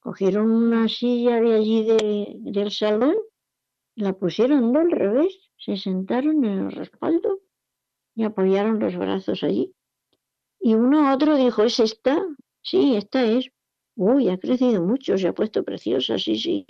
[0.00, 3.16] Cogieron una silla de allí de- del salón,
[3.96, 7.40] la pusieron del revés, se sentaron en el respaldo
[8.14, 9.74] y apoyaron los brazos allí.
[10.68, 12.14] Y uno a otro dijo, ¿es esta?
[12.60, 13.48] Sí, esta es.
[13.96, 16.66] Uy, ha crecido mucho, se ha puesto preciosa, sí, sí.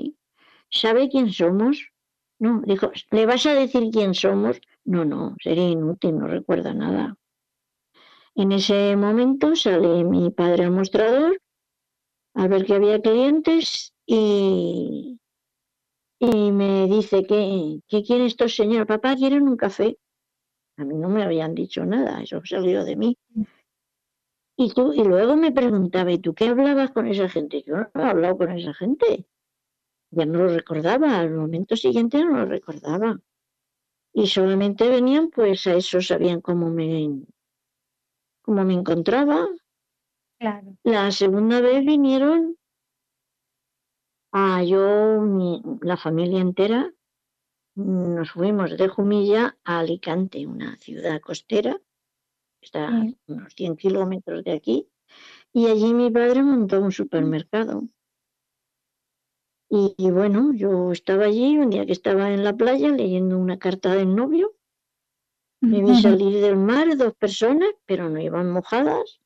[0.70, 1.90] ¿Sabe quién somos?
[2.38, 4.60] No, dijo, ¿le vas a decir quién somos?
[4.84, 7.16] No, no, sería inútil, no recuerda nada.
[8.36, 11.40] En ese momento sale mi padre al mostrador
[12.34, 15.18] a ver que había clientes y,
[16.20, 18.86] y me dice que, ¿qué quieren estos señores?
[18.86, 19.98] Papá, ¿quieren un café?
[20.76, 23.18] A mí no me habían dicho nada, eso salió de mí.
[24.58, 27.62] Y, tú, y luego me preguntaba, ¿y tú qué hablabas con esa gente?
[27.62, 29.26] Yo no he hablado con esa gente.
[30.10, 33.20] ya no lo recordaba, al momento siguiente no lo recordaba.
[34.14, 37.22] Y solamente venían, pues a eso sabían cómo me,
[38.42, 39.46] cómo me encontraba.
[40.40, 40.76] Claro.
[40.84, 42.56] La segunda vez vinieron
[44.32, 46.92] a yo, mi- la familia entera,
[47.76, 51.80] nos fuimos de Jumilla a Alicante, una ciudad costera,
[52.60, 54.88] está a unos 100 kilómetros de aquí,
[55.52, 57.82] y allí mi padre montó un supermercado.
[59.70, 63.58] Y, y bueno, yo estaba allí un día que estaba en la playa leyendo una
[63.58, 64.54] carta del novio,
[65.60, 69.20] me vi salir del mar dos personas, pero no iban mojadas,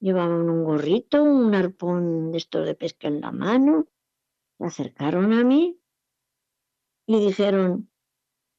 [0.00, 3.86] llevaban un gorrito, un arpón de estos de pesca en la mano,
[4.58, 5.80] se acercaron a mí
[7.06, 7.88] y dijeron,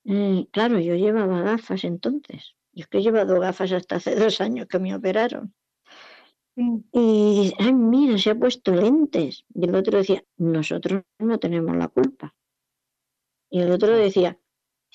[0.06, 2.56] eh, claro, yo llevaba gafas entonces.
[2.80, 5.54] Yo es que he llevado gafas hasta hace dos años que me operaron.
[6.56, 9.46] Y ay, mira, se ha puesto lentes.
[9.54, 12.36] Y el otro decía, nosotros no tenemos la culpa.
[13.52, 14.40] Y el otro decía,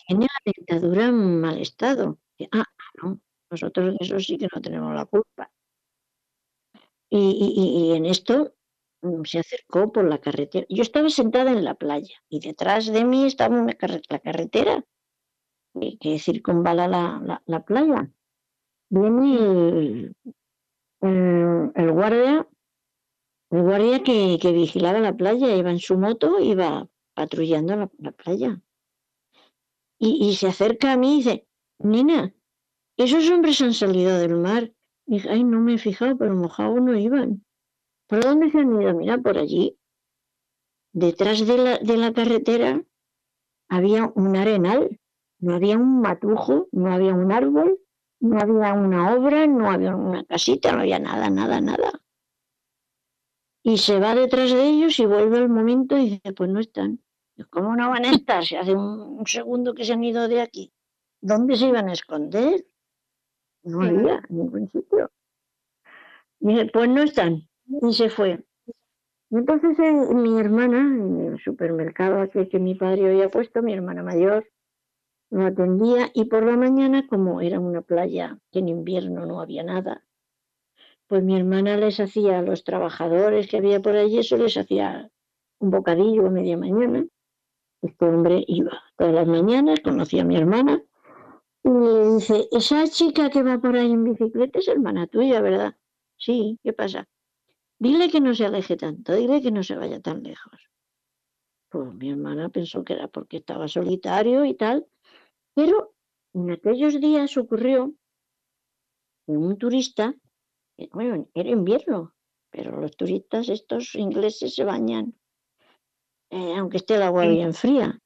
[0.09, 2.19] tiene la dentadura en mal estado.
[2.39, 2.67] Y, ah,
[3.03, 3.21] no,
[3.51, 5.53] nosotros de eso sí que no tenemos la culpa.
[7.11, 7.19] Y,
[7.93, 8.55] y- en esto
[9.03, 10.67] mm, se acercó por la carretera.
[10.69, 14.85] Yo estaba sentada en la playa y detrás de mí estaba una carre- la carretera
[15.75, 18.11] que, que circunvala la, la- la playa.
[18.91, 20.15] Viene
[21.01, 22.49] el, guardia,
[23.51, 28.13] el guardia que, que vigilaba la playa, iba en su moto, iba patrullando la, la
[28.13, 28.61] playa.
[29.99, 31.47] Y, y se acerca a mí y dice,
[31.79, 32.35] Nina,
[32.97, 34.73] esos hombres han salido del mar.
[35.07, 37.45] Y dije, ay, no me he fijado, pero mojados no iban.
[38.09, 38.95] ¿Por dónde se han ido?
[38.95, 39.77] Mira, por allí.
[40.93, 42.83] Detrás de la, de la carretera
[43.69, 45.01] había un arenal,
[45.45, 47.79] no había un matujo, no había un árbol,
[48.21, 52.01] no había una obra, no había una casita, no había nada, nada, nada.
[53.63, 57.01] Y se va detrás de ellos y vuelve al momento y dice, pues no están.
[57.51, 58.43] ¿Cómo no van a estar?
[58.43, 60.73] Si hace un, un segundo que se han ido de aquí.
[61.21, 62.65] ¿Dónde se iban a esconder?
[63.65, 65.11] No había ningún sitio.
[66.41, 67.49] Dice, pues no están.
[67.83, 68.43] Y se fue.
[69.29, 73.75] Y entonces eh, mi hermana, en el supermercado aquel que mi padre había puesto, mi
[73.75, 74.47] hermana mayor,
[75.35, 79.65] lo atendía y por la mañana, como era una playa que en invierno no había
[79.65, 80.05] nada,
[81.09, 85.11] pues mi hermana les hacía a los trabajadores que había por allí, eso les hacía
[85.59, 87.05] un bocadillo a media mañana.
[87.83, 90.81] Este hombre iba todas las mañanas, conocía a mi hermana
[91.65, 95.75] y le dice, esa chica que va por ahí en bicicleta es hermana tuya, ¿verdad?
[96.17, 97.09] Sí, ¿qué pasa?
[97.81, 100.71] Dile que no se aleje tanto, dile que no se vaya tan lejos.
[101.71, 104.87] Pues mi hermana pensó que era porque estaba solitario y tal,
[105.55, 105.95] pero
[106.35, 107.95] en aquellos días ocurrió
[109.27, 110.15] que un turista,
[110.93, 112.15] bueno, era invierno,
[112.51, 115.15] pero los turistas estos ingleses se bañan,
[116.31, 118.01] eh, aunque esté el agua bien fría.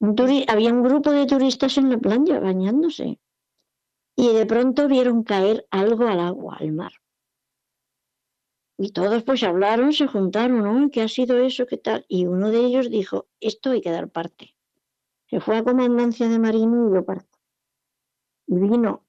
[0.00, 0.16] Un
[0.48, 3.20] había un grupo de turistas en la playa bañándose
[4.16, 6.92] y de pronto vieron caer algo al agua, al mar.
[8.78, 10.90] Y todos pues hablaron, se juntaron, ¿no?
[10.90, 11.66] ¿Qué ha sido eso?
[11.66, 12.04] ¿Qué tal?
[12.08, 14.51] Y uno de ellos dijo, esto hay que dar parte.
[15.32, 17.38] Se fue a comandancia de marino y dio parte.
[18.48, 19.06] Y vino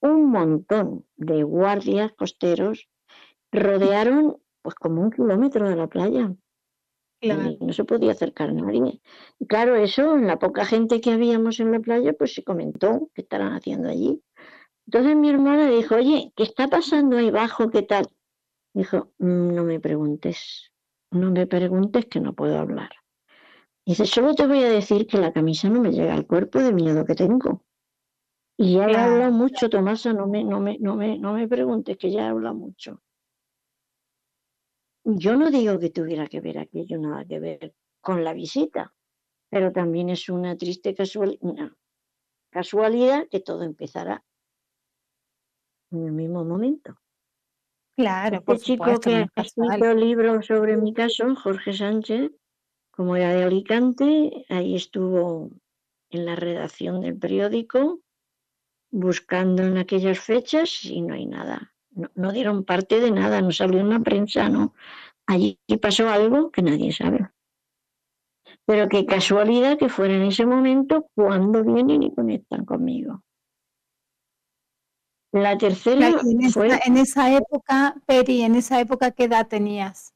[0.00, 2.88] un montón de guardias costeros,
[3.52, 6.34] rodearon pues como un kilómetro de la playa.
[7.20, 7.50] Claro.
[7.60, 9.00] Y no se podía acercar nadie.
[9.38, 13.08] Y claro, eso, en la poca gente que habíamos en la playa, pues se comentó
[13.14, 14.20] qué estarán haciendo allí.
[14.88, 17.70] Entonces mi hermana dijo, oye, ¿qué está pasando ahí abajo?
[17.70, 18.08] ¿Qué tal?
[18.74, 20.72] Dijo, "Mm, no me preguntes,
[21.12, 22.90] no me preguntes que no puedo hablar.
[23.86, 26.72] Dice, solo te voy a decir que la camisa no me llega al cuerpo de
[26.72, 27.64] miedo que tengo.
[28.58, 29.12] Y ya he Claro.
[29.12, 32.28] hablado mucho, Tomasa, no me, no me, no me, no me preguntes que ya he
[32.28, 33.00] hablado mucho.
[35.04, 38.92] Yo no digo que tuviera que ver aquello, nada que ver con la visita,
[39.50, 41.76] pero también es una triste casual- una
[42.50, 44.24] casualidad que todo empezará
[45.92, 46.98] en el mismo momento.
[47.96, 52.32] Claro, Este por chico supuesto, que ha escrito el libro sobre mi caso, Jorge Sánchez,
[52.96, 55.50] como era de Alicante, ahí estuvo
[56.10, 58.00] en la redacción del periódico
[58.90, 61.74] buscando en aquellas fechas y no hay nada.
[61.90, 64.74] No, no dieron parte de nada, no salió en la prensa, no.
[65.26, 67.28] Allí pasó algo que nadie sabe.
[68.64, 73.22] Pero qué casualidad que fuera en ese momento cuando vienen y conectan conmigo.
[75.32, 76.20] La tercera Claro,
[76.50, 80.15] fue en esa época, Peri, en esa época, ¿qué edad tenías?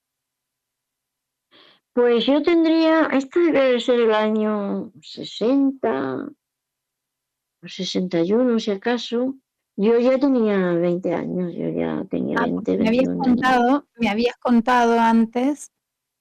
[1.93, 6.29] Pues yo tendría, esto debe ser el año 60
[7.65, 9.19] o 61 si acaso.
[9.85, 10.57] Yo ya tenía
[10.87, 13.49] 20 años, yo ya tenía Ah, 20, porque me habías 21 años.
[13.49, 15.73] contado, me habías contado antes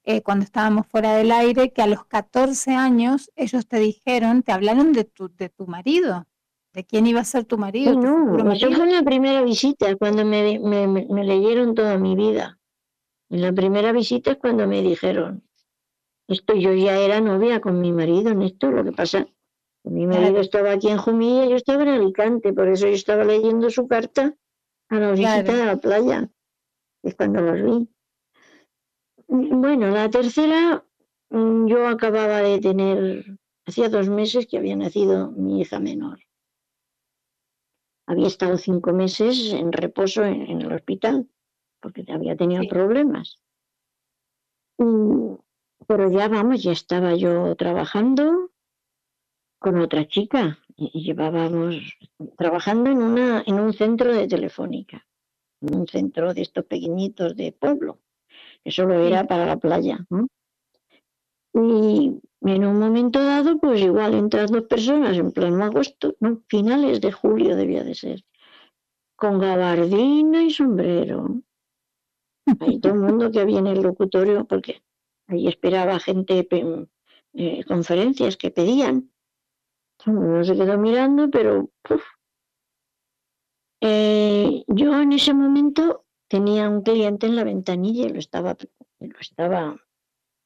[0.06, 4.52] eh, cuando estábamos fuera del aire, que a los 14 años ellos te dijeron, te
[4.54, 6.28] hablaron de tu, de tu marido,
[6.74, 7.94] de quién iba a ser tu marido.
[7.94, 7.98] Sí,
[8.36, 8.72] tu no, eso marido.
[8.72, 12.60] fue en la primera visita, cuando me, me, me- me leyeron toda mi vida.
[13.30, 15.44] En la primera visita es cuando me dijeron,
[16.30, 19.28] esto yo ya era novia con mi marido en esto, lo que pasa,
[19.84, 20.42] mi marido Claro.
[20.42, 24.36] estaba aquí en Jumilla, yo estaba en Alicante, por eso yo estaba leyendo su carta
[24.90, 25.58] a la visita Claro.
[25.58, 26.30] de la playa,
[27.04, 27.90] es cuando los vi.
[29.28, 30.86] Mm, Bueno, la tercera,
[31.30, 33.26] mm, yo acababa de tener,
[33.66, 36.20] hacía dos meses que había nacido mi hija menor.
[38.08, 41.30] Había estado cinco meses en reposo en, en el hospital,
[41.80, 42.68] porque había tenido Sí.
[42.68, 43.40] problemas.
[45.88, 48.52] Pero ya vamos, ya estaba yo trabajando
[49.60, 51.98] con otra chica y, llevábamos
[52.38, 55.06] trabajando en una en un centro de telefónica,
[55.62, 58.00] en un centro de estos pequeñitos de pueblo,
[58.64, 60.06] que solo era para la playa.
[60.10, 60.28] ¿no?
[61.54, 67.02] Y en un momento dado, pues igual entran dos personas en pleno agosto, no, finales
[67.02, 68.24] de julio debía de ser,
[69.16, 71.42] con gabardina y sombrero.
[72.60, 74.82] Ahí todo el mundo que había en el locutorio, porque
[75.30, 76.48] ahí esperaba gente,
[77.34, 79.12] eh, conferencias que pedían.
[80.06, 81.70] Mundo se quedó mirando, pero.
[83.82, 88.58] Eh, yo en ese momento tenía un cliente en la ventanilla y lo estaba,
[89.00, 89.78] lo estaba,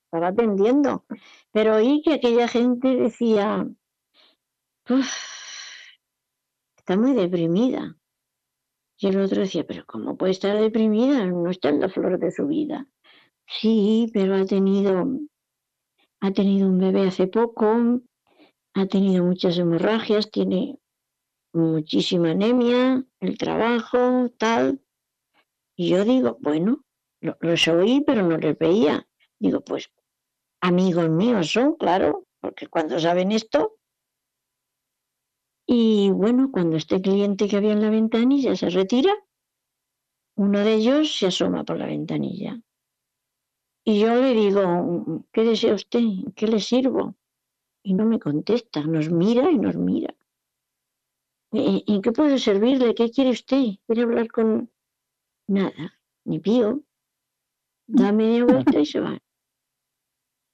[0.05, 1.05] estaba atendiendo,
[1.51, 3.67] pero oí que aquella gente decía,
[4.89, 5.33] "Uf,
[6.77, 7.95] está muy deprimida.
[8.97, 11.25] Y el otro decía, pero ¿cómo puede estar deprimida?
[11.25, 12.87] No está en la flor de su vida.
[13.47, 15.05] Sí, pero ha tenido,
[16.21, 17.67] ha tenido un bebé hace poco,
[18.75, 20.79] ha tenido muchas hemorragias, tiene
[21.53, 24.81] muchísima anemia, el trabajo, tal.
[25.77, 26.83] Y yo digo, bueno,
[27.21, 29.07] lo- los oí, pero no les veía.
[29.39, 29.91] Digo, pues
[30.61, 33.77] amigos míos son, claro, porque cuando saben esto.
[35.67, 39.13] Y bueno, cuando este cliente que había en la ventanilla se retira,
[40.37, 42.61] uno de ellos se asoma por la ventanilla.
[43.85, 45.99] Y yo le digo, ¿qué desea usted?
[45.99, 47.15] ¿En ¿Qué le sirvo?
[47.83, 50.15] Y no me contesta, nos mira y nos mira.
[51.51, 52.95] "¿En- ¿En qué puedo servirle?
[52.95, 53.63] ¿Qué quiere usted?
[53.85, 54.71] ¿Quiere hablar con...?
[55.47, 56.81] Nada, ni pío.
[57.87, 59.19] Da media vuelta y se va.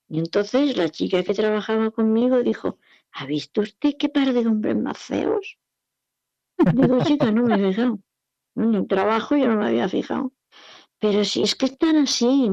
[0.10, 2.80] Y entonces la chica que trabajaba conmigo dijo,
[3.12, 5.60] ¿ha visto usted qué par de hombres más feos?
[6.58, 8.00] Digo, chica, no me he fijado.
[8.56, 10.34] En el trabajo yo no me había fijado.
[11.00, 12.50] Pero si es que están así,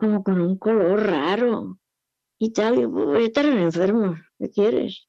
[0.00, 1.78] como con un color raro
[2.38, 5.06] y tal, y estar enfermos, ¿qué quieres?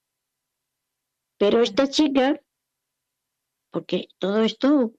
[1.39, 2.39] Pero esta chica,
[3.71, 4.93] porque todo esto,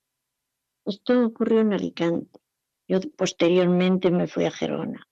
[0.87, 2.41] esto ocurrió en Alicante.
[2.89, 5.07] Yo posteriormente me fui a Gerona.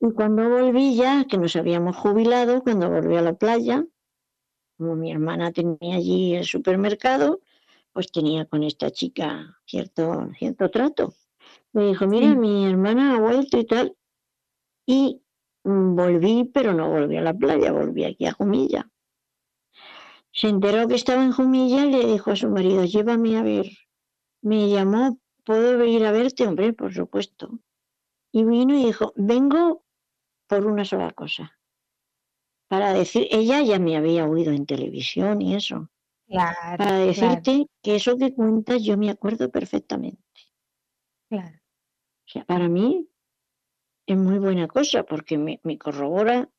[0.00, 3.86] Y cuando volví ya, que nos habíamos jubilado, cuando volví a la playa,
[4.76, 7.40] como mi hermana tenía allí el supermercado,
[7.92, 11.14] pues tenía con esta chica cierto, cierto trato.
[11.72, 12.36] Me dijo, mira, Sí.
[12.36, 13.96] mi hermana ha vuelto y tal.
[14.92, 15.22] Y
[15.62, 18.90] volví, pero no volví a la playa, volví aquí a Jumilla.
[20.32, 23.66] Se enteró que estaba en Jumilla y le dijo a su marido, llévame a ver.
[24.42, 26.46] Me llamó, ¿puedo venir a verte?
[26.48, 27.60] Hombre, por supuesto.
[28.32, 29.84] Y vino y dijo, vengo
[30.48, 31.60] por una sola cosa.
[32.68, 35.90] Para decir, ella ya me había oído en televisión y eso.
[36.28, 40.22] Claro, Para claro, decirte que eso que cuentas yo me acuerdo perfectamente.
[41.28, 41.60] claro.
[42.26, 43.09] O sea, para mí
[44.12, 46.50] es muy buena cosa porque me, me corrobora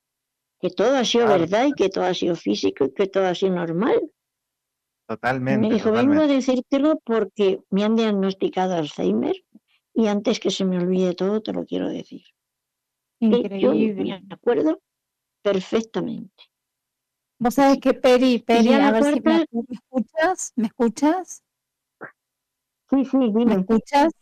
[0.62, 1.42] que todo ha sido Claro.
[1.42, 4.12] verdad y que todo ha sido físico y que todo ha sido normal.
[5.08, 5.60] Totalmente.
[5.68, 9.36] me dijo, vengo a decírtelo porque me han diagnosticado Alzheimer
[9.94, 12.24] y antes que se me olvide todo te lo quiero decir.
[13.20, 14.04] Que yo Increíble.
[14.28, 14.82] me acuerdo
[15.44, 16.44] perfectamente.
[17.40, 21.44] Vos sabés que Peri, Peri, a la ver si me, me escuchas, ¿me escuchas?
[22.90, 23.56] Sí, sí, ¿Me dime.
[23.56, 24.14] escuchas?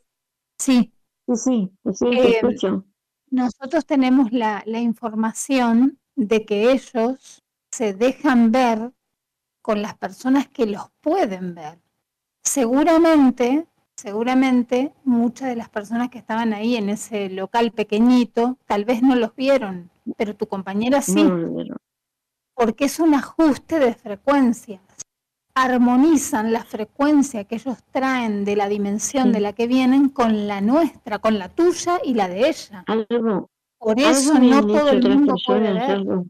[0.60, 0.94] Sí.
[1.28, 2.86] Sí, sí, sí, sí, te Eh, escucho.
[3.32, 8.92] Nosotros tenemos la, la información de que ellos se dejan ver
[9.62, 11.80] con las personas que los pueden ver.
[12.44, 19.02] Seguramente, seguramente muchas de las personas que estaban ahí en ese local pequeñito tal vez
[19.02, 21.78] no los vieron, pero tu compañera sí, No,
[22.56, 24.82] porque es un ajuste de frecuencias.
[25.56, 29.32] Armonizan la frecuencia que ellos traen de la dimensión Sí.
[29.34, 32.84] de la que vienen con la nuestra, con la tuya y la de ella.
[32.88, 35.82] algo, Por eso algo no todo el mundo puede ver.
[35.92, 36.26] algo.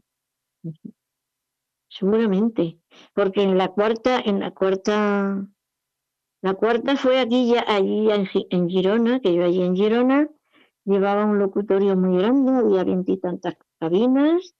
[1.88, 2.78] Seguramente,
[3.14, 5.46] porque en la cuarta, en la cuarta,
[6.42, 10.28] la cuarta fue aquí ya, allí en, en Girona, que yo allí en Girona,
[10.84, 14.54] llevaba un locutorio muy grande, había veintitantas cabinas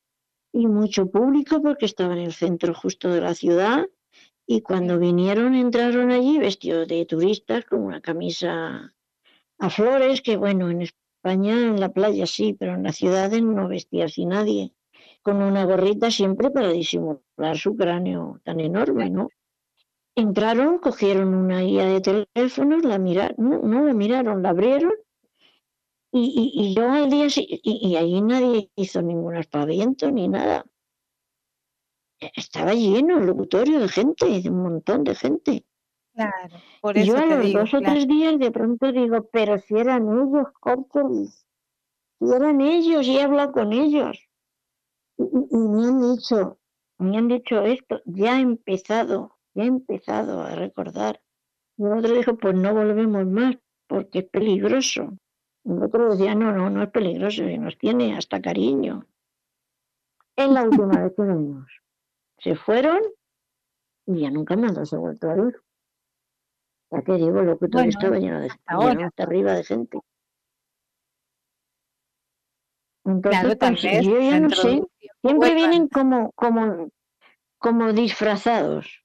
[0.53, 3.87] y mucho público porque estaba en el centro justo de la ciudad.
[4.53, 8.93] Y cuando vinieron, entraron allí vestidos de turistas con una camisa
[9.61, 13.69] a flores, que bueno, en España en la playa sí, pero en las ciudades no
[13.69, 14.73] vestía así nadie,
[15.23, 19.29] con una gorrita siempre para disimular su cráneo tan enorme, ¿no?
[20.17, 24.95] Entraron, cogieron una guía de teléfonos, la miraron, no, no la miraron, la abrieron
[26.11, 30.67] y, y, yo al día y, y ahí nadie hizo ningún aspaviento ni nada.
[32.21, 35.65] Estaba lleno el locutorio de gente, de un montón de gente.
[36.15, 39.59] Claro, por Y yo a los digo, dos o tres días de pronto digo, pero
[39.59, 41.47] si eran ellos, córteles,
[42.19, 44.29] si eran ellos, y he hablado con ellos.
[45.17, 46.59] Y, me han dicho,
[46.99, 51.21] me han dicho esto, ya ha empezado, ya ha empezado a recordar.
[51.79, 53.57] Y el otro dijo, pues no volvemos más,
[53.87, 55.17] porque es peligroso.
[55.65, 59.07] Y el otro decía, no, no, no es peligroso, y nos tiene hasta cariño.
[60.37, 61.81] Es la última vez que venimos.
[62.43, 63.01] Se fueron
[64.07, 65.63] y ya nunca más los he vuelto a ver.
[66.91, 69.07] Ya te digo, el locutorio Bueno, estaba lleno de hasta lleno ahora.
[69.07, 70.01] hasta arriba de gente.
[73.03, 74.83] Claro, Entonces, tal pues, vez yo ya no sé,
[75.23, 76.91] siempre vienen como, como,
[77.59, 79.05] como disfrazados.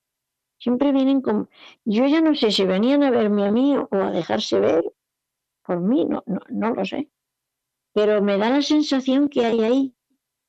[0.58, 1.50] Siempre vienen como,
[1.84, 4.84] yo ya no sé si venían a verme a mí o a dejarse ver
[5.64, 7.10] por mí, no, no, no lo sé.
[7.94, 9.96] Pero me da la sensación que hay ahí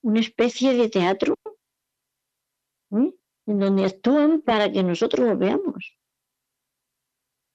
[0.03, 1.35] una especie de teatro
[2.93, 3.15] ¿eh?
[3.47, 5.97] en donde actúan para que nosotros los veamos.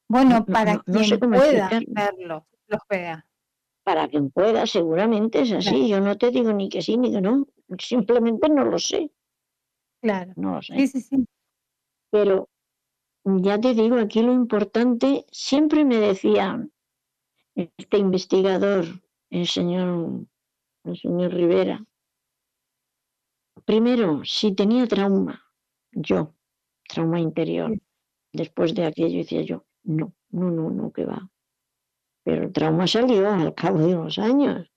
[0.10, 3.26] Bueno, No, para no- no sé quien pueda verlos, los vea.
[3.84, 5.88] Para quien pueda, seguramente es así.
[5.90, 7.48] Yo no te digo ni que sí ni que no.
[7.80, 9.12] Simplemente no lo sé.
[10.02, 10.34] Claro.
[10.36, 10.76] No lo sé.
[10.76, 11.26] Sí, sí, sí.
[12.12, 12.49] Pero
[13.26, 16.68] ya te digo, aquí lo importante, siempre me decía
[17.56, 18.86] este investigador,
[19.30, 20.26] el señor,
[20.84, 21.84] el señor Rivera,
[23.72, 25.41] primero, si tenía trauma,
[25.93, 26.35] yo,
[26.89, 27.72] trauma interior,
[28.34, 31.31] después de aquello decía yo, no, no, no, no, que va.
[32.26, 34.69] Pero el trauma salió al cabo de unos años.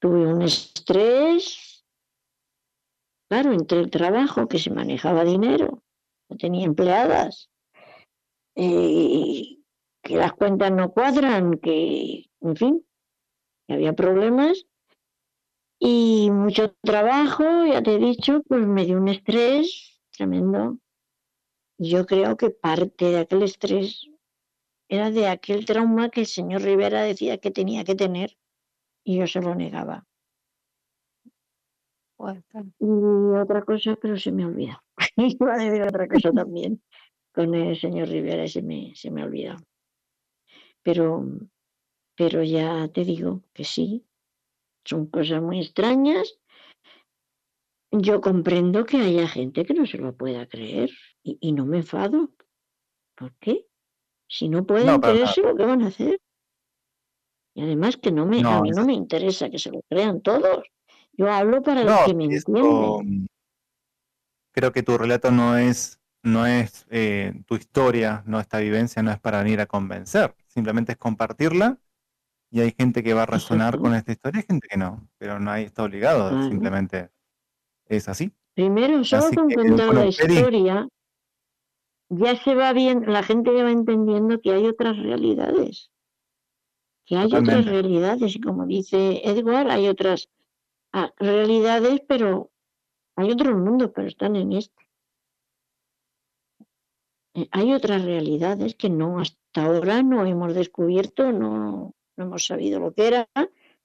[0.00, 1.86] Tuve un estrés,
[3.28, 5.84] claro, entre el trabajo, que se manejaba dinero,
[6.28, 7.50] no tenía empleadas,
[8.56, 9.58] eh,
[10.02, 12.84] que las cuentas no cuadran, que, en fin,
[13.68, 14.66] que había problemas
[15.82, 20.78] y mucho trabajo, ya te he dicho, pues me dio un estrés tremendo.
[21.78, 24.06] Yo creo que parte de aquel estrés
[24.88, 28.36] era de aquel trauma que el señor Rivera decía que tenía que tener
[29.04, 30.06] y yo se lo negaba.
[32.78, 32.86] Y
[33.40, 34.84] otra cosa, pero se me olvida.
[35.16, 36.82] Iba a decir otra cosa también
[37.32, 39.56] con el señor Rivera y se me, se me olvidó.
[40.82, 41.24] Pero,
[42.16, 44.04] pero ya te digo que sí,
[44.84, 46.38] son cosas muy extrañas.
[47.92, 50.90] Yo comprendo que haya gente que no se lo pueda creer
[51.22, 52.30] y, y no me enfado.
[53.16, 53.66] ¿Por qué?
[54.28, 55.12] Si no pueden No, nada.
[55.16, 56.20] creérselo, ¿qué van a hacer?
[57.54, 60.64] Y además que no me, a mí no me interesa que se lo crean todos.
[61.14, 63.26] Yo hablo para los No, que me esto, entienden.
[64.52, 69.10] creo que tu relato no es, no es eh, tu historia, no esta vivencia, no
[69.10, 71.78] es para venir a convencer, simplemente es compartirla
[72.50, 75.38] y hay gente que va a resonar con esta historia y gente que no, pero
[75.38, 76.48] nadie está obligado, Claro.
[76.48, 77.10] simplemente
[77.86, 78.32] es así.
[78.54, 80.88] Primero, solo Así con que, contar bueno, la historia,
[82.08, 85.90] ya se va bien, la gente ya va entendiendo que hay otras realidades.
[87.06, 90.28] Que hay otras realidades, y como dice Edward, hay otras
[90.92, 92.50] ah, realidades, pero
[93.16, 94.88] hay otros mundos, pero están en este.
[97.34, 102.78] Eh, Hay otras realidades que no hasta ahora no hemos descubierto, no, no hemos sabido
[102.78, 103.28] lo que era,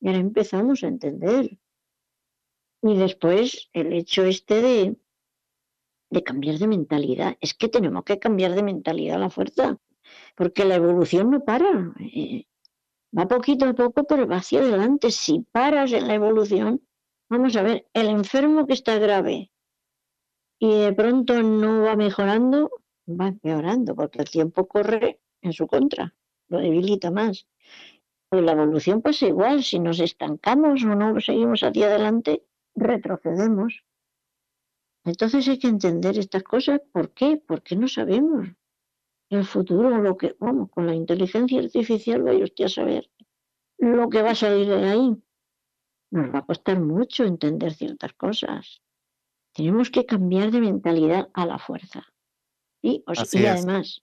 [0.01, 1.57] y ahora empezamos a entender.
[2.81, 4.95] Y después el hecho este de,
[6.09, 7.37] de cambiar de mentalidad.
[7.39, 9.77] Es que tenemos que cambiar de mentalidad la fuerza,
[10.35, 11.93] porque la evolución no para.
[11.99, 12.45] eh,
[13.17, 15.11] va poquito a poco, pero va hacia adelante.
[15.11, 16.85] Si paras en la evolución,
[17.29, 19.49] vamos a ver, el enfermo que está grave
[20.59, 22.69] y de pronto no va mejorando,
[23.07, 26.13] va empeorando, porque el tiempo corre en su contra,
[26.49, 27.47] lo debilita más.
[28.29, 32.43] Pues la evolución pasa igual, si nos estancamos o no seguimos hacia adelante,
[32.75, 33.83] retrocedemos.
[35.05, 36.81] Entonces hay que entender estas cosas.
[36.91, 37.37] ¿Por qué?
[37.37, 38.47] Porque no sabemos.
[39.29, 43.09] El futuro, lo que, vamos, con la inteligencia artificial vaya usted a saber
[43.77, 45.15] lo que va a salir de ahí.
[46.11, 48.81] Nos va a costar mucho entender ciertas cosas.
[49.53, 52.03] Tenemos que cambiar de mentalidad a la fuerza.
[52.81, 53.03] ¿sí?
[53.07, 54.01] O sea, Así y además,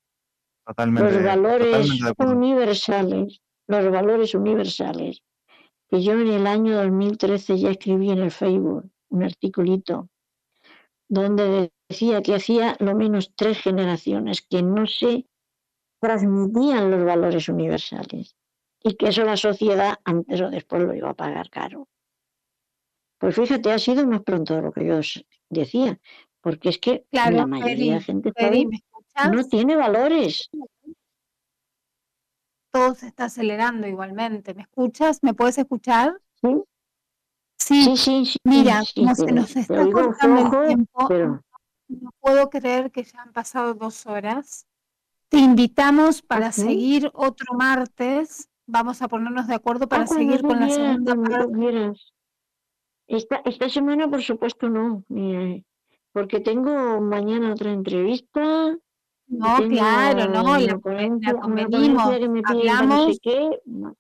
[0.67, 5.23] Totalmente, los valores totalmente universales, los valores universales
[5.89, 10.09] que yo en el año 2013 ya escribí en el Facebook un articulito
[11.09, 15.27] donde decía que hacía lo menos tres generaciones que no se
[16.01, 18.35] transmitían los valores universales
[18.83, 21.89] y que eso la sociedad antes o después lo iba a pagar caro.
[23.19, 26.01] Pues fíjate, ha sido más pronto de lo que yo os decía,
[26.41, 28.33] porque es que Claro, la mayoría de gente
[29.31, 30.51] no tiene valores.
[32.73, 34.55] Todo se está acelerando igualmente.
[34.55, 35.19] ¿Me escuchas?
[35.23, 36.15] ¿Me puedes escuchar?
[36.43, 36.63] ¿sí?
[37.59, 41.41] Sí, Sí, sí, sí, mira, sí, como se nos está cortando el tiempo, pero
[41.89, 44.67] no puedo creer que ya han pasado dos horas.
[45.29, 48.49] Te invitamos para seguir otro martes.
[48.67, 51.93] Vamos a ponernos de acuerdo para Ah, seguir con la segunda parte.
[53.07, 55.65] Esta, esta semana, por supuesto, no, ni-
[56.13, 58.77] porque tengo mañana otra entrevista,
[59.33, 63.19] No, tengo claro, no, la, la no Hablamos.
[63.65, 63.97] No.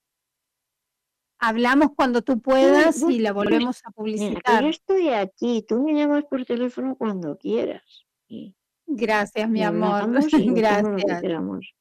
[1.38, 4.64] hablamos cuando tú puedas y la volvemos a mira, que yo publicitar.
[4.64, 7.82] estoy aquí, tú me llamas por teléfono cuando quieras
[8.86, 10.10] Gracias, mi amor.
[10.54, 11.74] Gracias.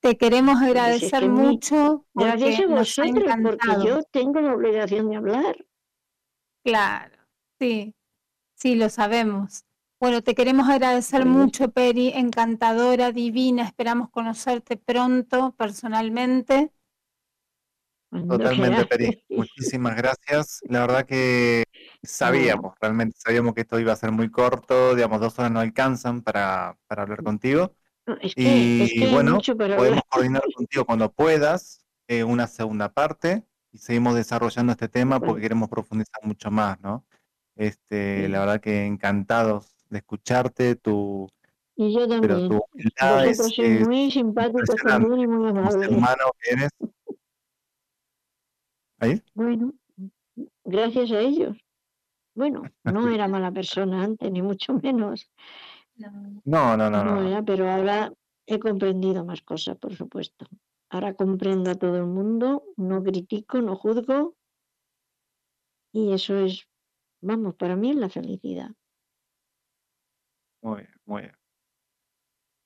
[0.00, 4.54] Te queremos Porque si es agradecer que mucho gracias a vosotros, porque yo tengo la
[4.54, 5.56] obligación de hablar.
[6.62, 7.16] Claro,
[7.58, 7.94] sí,
[8.54, 9.64] sí, lo sabemos.
[10.04, 13.64] Bueno, te queremos agradecer mucho, Peri, encantadora, divina.
[13.64, 16.70] Esperamos conocerte pronto, personalmente.
[18.10, 19.24] Totalmente, Peri.
[19.30, 20.60] Muchísimas gracias.
[20.68, 21.64] La verdad que
[22.02, 26.20] sabíamos, realmente sabíamos que esto iba a ser muy corto, digamos, dos horas no alcanzan
[26.20, 27.74] para, para hablar contigo.
[28.06, 30.08] No, es que, es Y que bueno, mucho para podemos hablar.
[30.10, 35.40] coordinar contigo cuando puedas eh, una segunda parte y seguimos desarrollando este tema porque Bueno,
[35.40, 37.06] queremos profundizar mucho más, ¿no?
[37.56, 41.28] Este, la verdad que encantados de escucharte, tu,
[41.76, 46.70] Y yo pero tu humildad es, muy impresionante también y muy humano que eres.
[48.98, 49.22] ¿Ahí?
[49.34, 49.72] Bueno,
[50.64, 51.56] gracias a ellos.
[52.34, 55.30] Bueno, no era mala persona antes, ni mucho menos.
[55.96, 56.10] No.
[56.44, 57.28] No, no, no, No no, no.
[57.28, 58.12] era, pero ahora
[58.46, 60.46] he comprendido más cosas, por supuesto.
[60.90, 64.34] Ahora comprendo a todo el mundo, no critico, no juzgo,
[65.94, 66.66] y eso es,
[67.20, 68.70] vamos, para mí es la felicidad.
[70.64, 71.34] Muy bien, muy bien.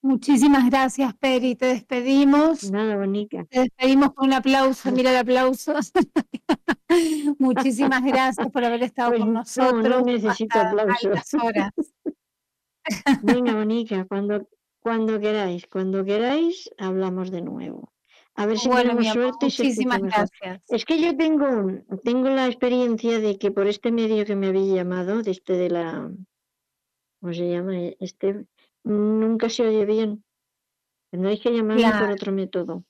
[0.00, 1.56] Muchísimas gracias, Peri.
[1.56, 2.70] Te despedimos.
[2.70, 3.44] Nada, Bonica.
[3.46, 4.92] Te despedimos con un aplauso.
[4.92, 5.74] Mira el aplauso.
[7.38, 11.34] Muchísimas gracias por haber estado Pues con no, no nosotros necesito aplausos.
[11.42, 11.72] horas.
[13.22, 14.48] Venga, Bonica, cuando,
[14.80, 17.92] cuando queráis, cuando queráis, hablamos de nuevo.
[18.36, 20.60] A ver si Bueno, tenemos suerte y muchísimas gracias.
[20.68, 24.46] Es que yo tengo, un- tengo la experiencia de que por este medio que me
[24.46, 26.08] habéis llamado, de este de la,
[27.20, 27.78] ¿cómo se llama?
[27.78, 28.44] E- Este,
[28.84, 30.24] nunca se oye bien.
[31.10, 32.84] Tendréis que llamarme por otro método.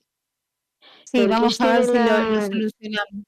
[1.05, 3.25] sí, Porque vamos este a ver si lo, solucionamos.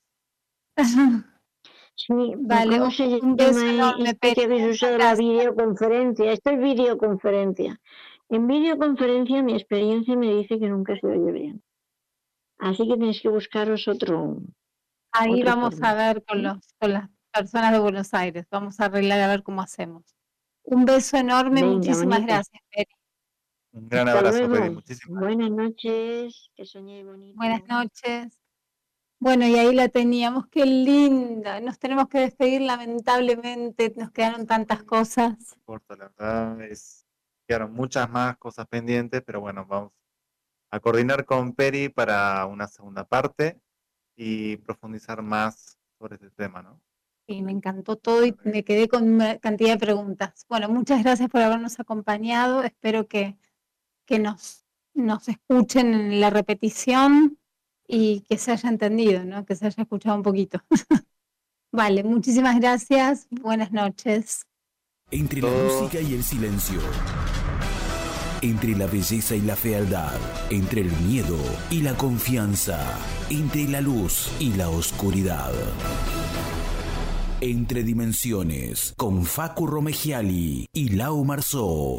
[1.96, 6.32] sí, Vale, ¿cómo se llama enorme, este que habéis usado la videoconferencia?
[6.32, 7.80] Esto es videoconferencia.
[8.28, 11.62] En videoconferencia mi experiencia me dice que nunca se oye bien.
[12.58, 14.38] Así que tenéis que buscaros otro,
[15.12, 16.44] Ahí vamos a ver con ¿sí?
[16.44, 18.46] los, con las personas de Buenos Aires.
[18.50, 20.04] Vamos a arreglar a ver cómo hacemos.
[20.64, 22.34] Un beso enorme, Venga, muchísimas bonita.
[22.34, 22.90] gracias, Peri.
[23.72, 24.70] Un gran Hasta abrazo, Peri.
[24.70, 26.50] Muchísimas Buenas noches.
[26.54, 26.64] Que
[27.34, 27.74] Buenas bonito.
[27.74, 28.38] noches.
[29.18, 30.46] Bueno, y ahí la teníamos.
[30.48, 31.60] Qué linda.
[31.60, 33.92] Nos tenemos que despedir lamentablemente.
[33.96, 35.36] Nos quedaron tantas cosas.
[35.38, 37.06] No importa, la verdad es
[37.50, 39.92] quedaron muchas más cosas pendientes, pero bueno, vamos
[40.70, 43.60] a coordinar con Peri para una segunda parte
[44.14, 46.80] y profundizar más sobre este tema, ¿no?
[47.30, 50.46] Y me encantó todo y me quedé con una cantidad de preguntas.
[50.48, 52.64] Bueno, muchas gracias por habernos acompañado.
[52.64, 53.38] Espero que,
[54.04, 57.38] que nos, nos escuchen en la repetición
[57.86, 59.44] y que se haya entendido, ¿no?
[59.44, 60.60] Que se haya escuchado un poquito.
[61.72, 63.28] vale, muchísimas gracias.
[63.30, 64.46] Buenas noches.
[65.12, 66.80] Entre la música y el silencio.
[68.42, 70.18] Entre la belleza y la fealdad.
[70.50, 71.38] Entre el miedo
[71.70, 72.98] y la confianza.
[73.28, 75.52] Entre la luz y la oscuridad.
[77.42, 78.92] Entre dimensiones.
[78.98, 81.98] Con Facu Romegiali y Lau Marzó.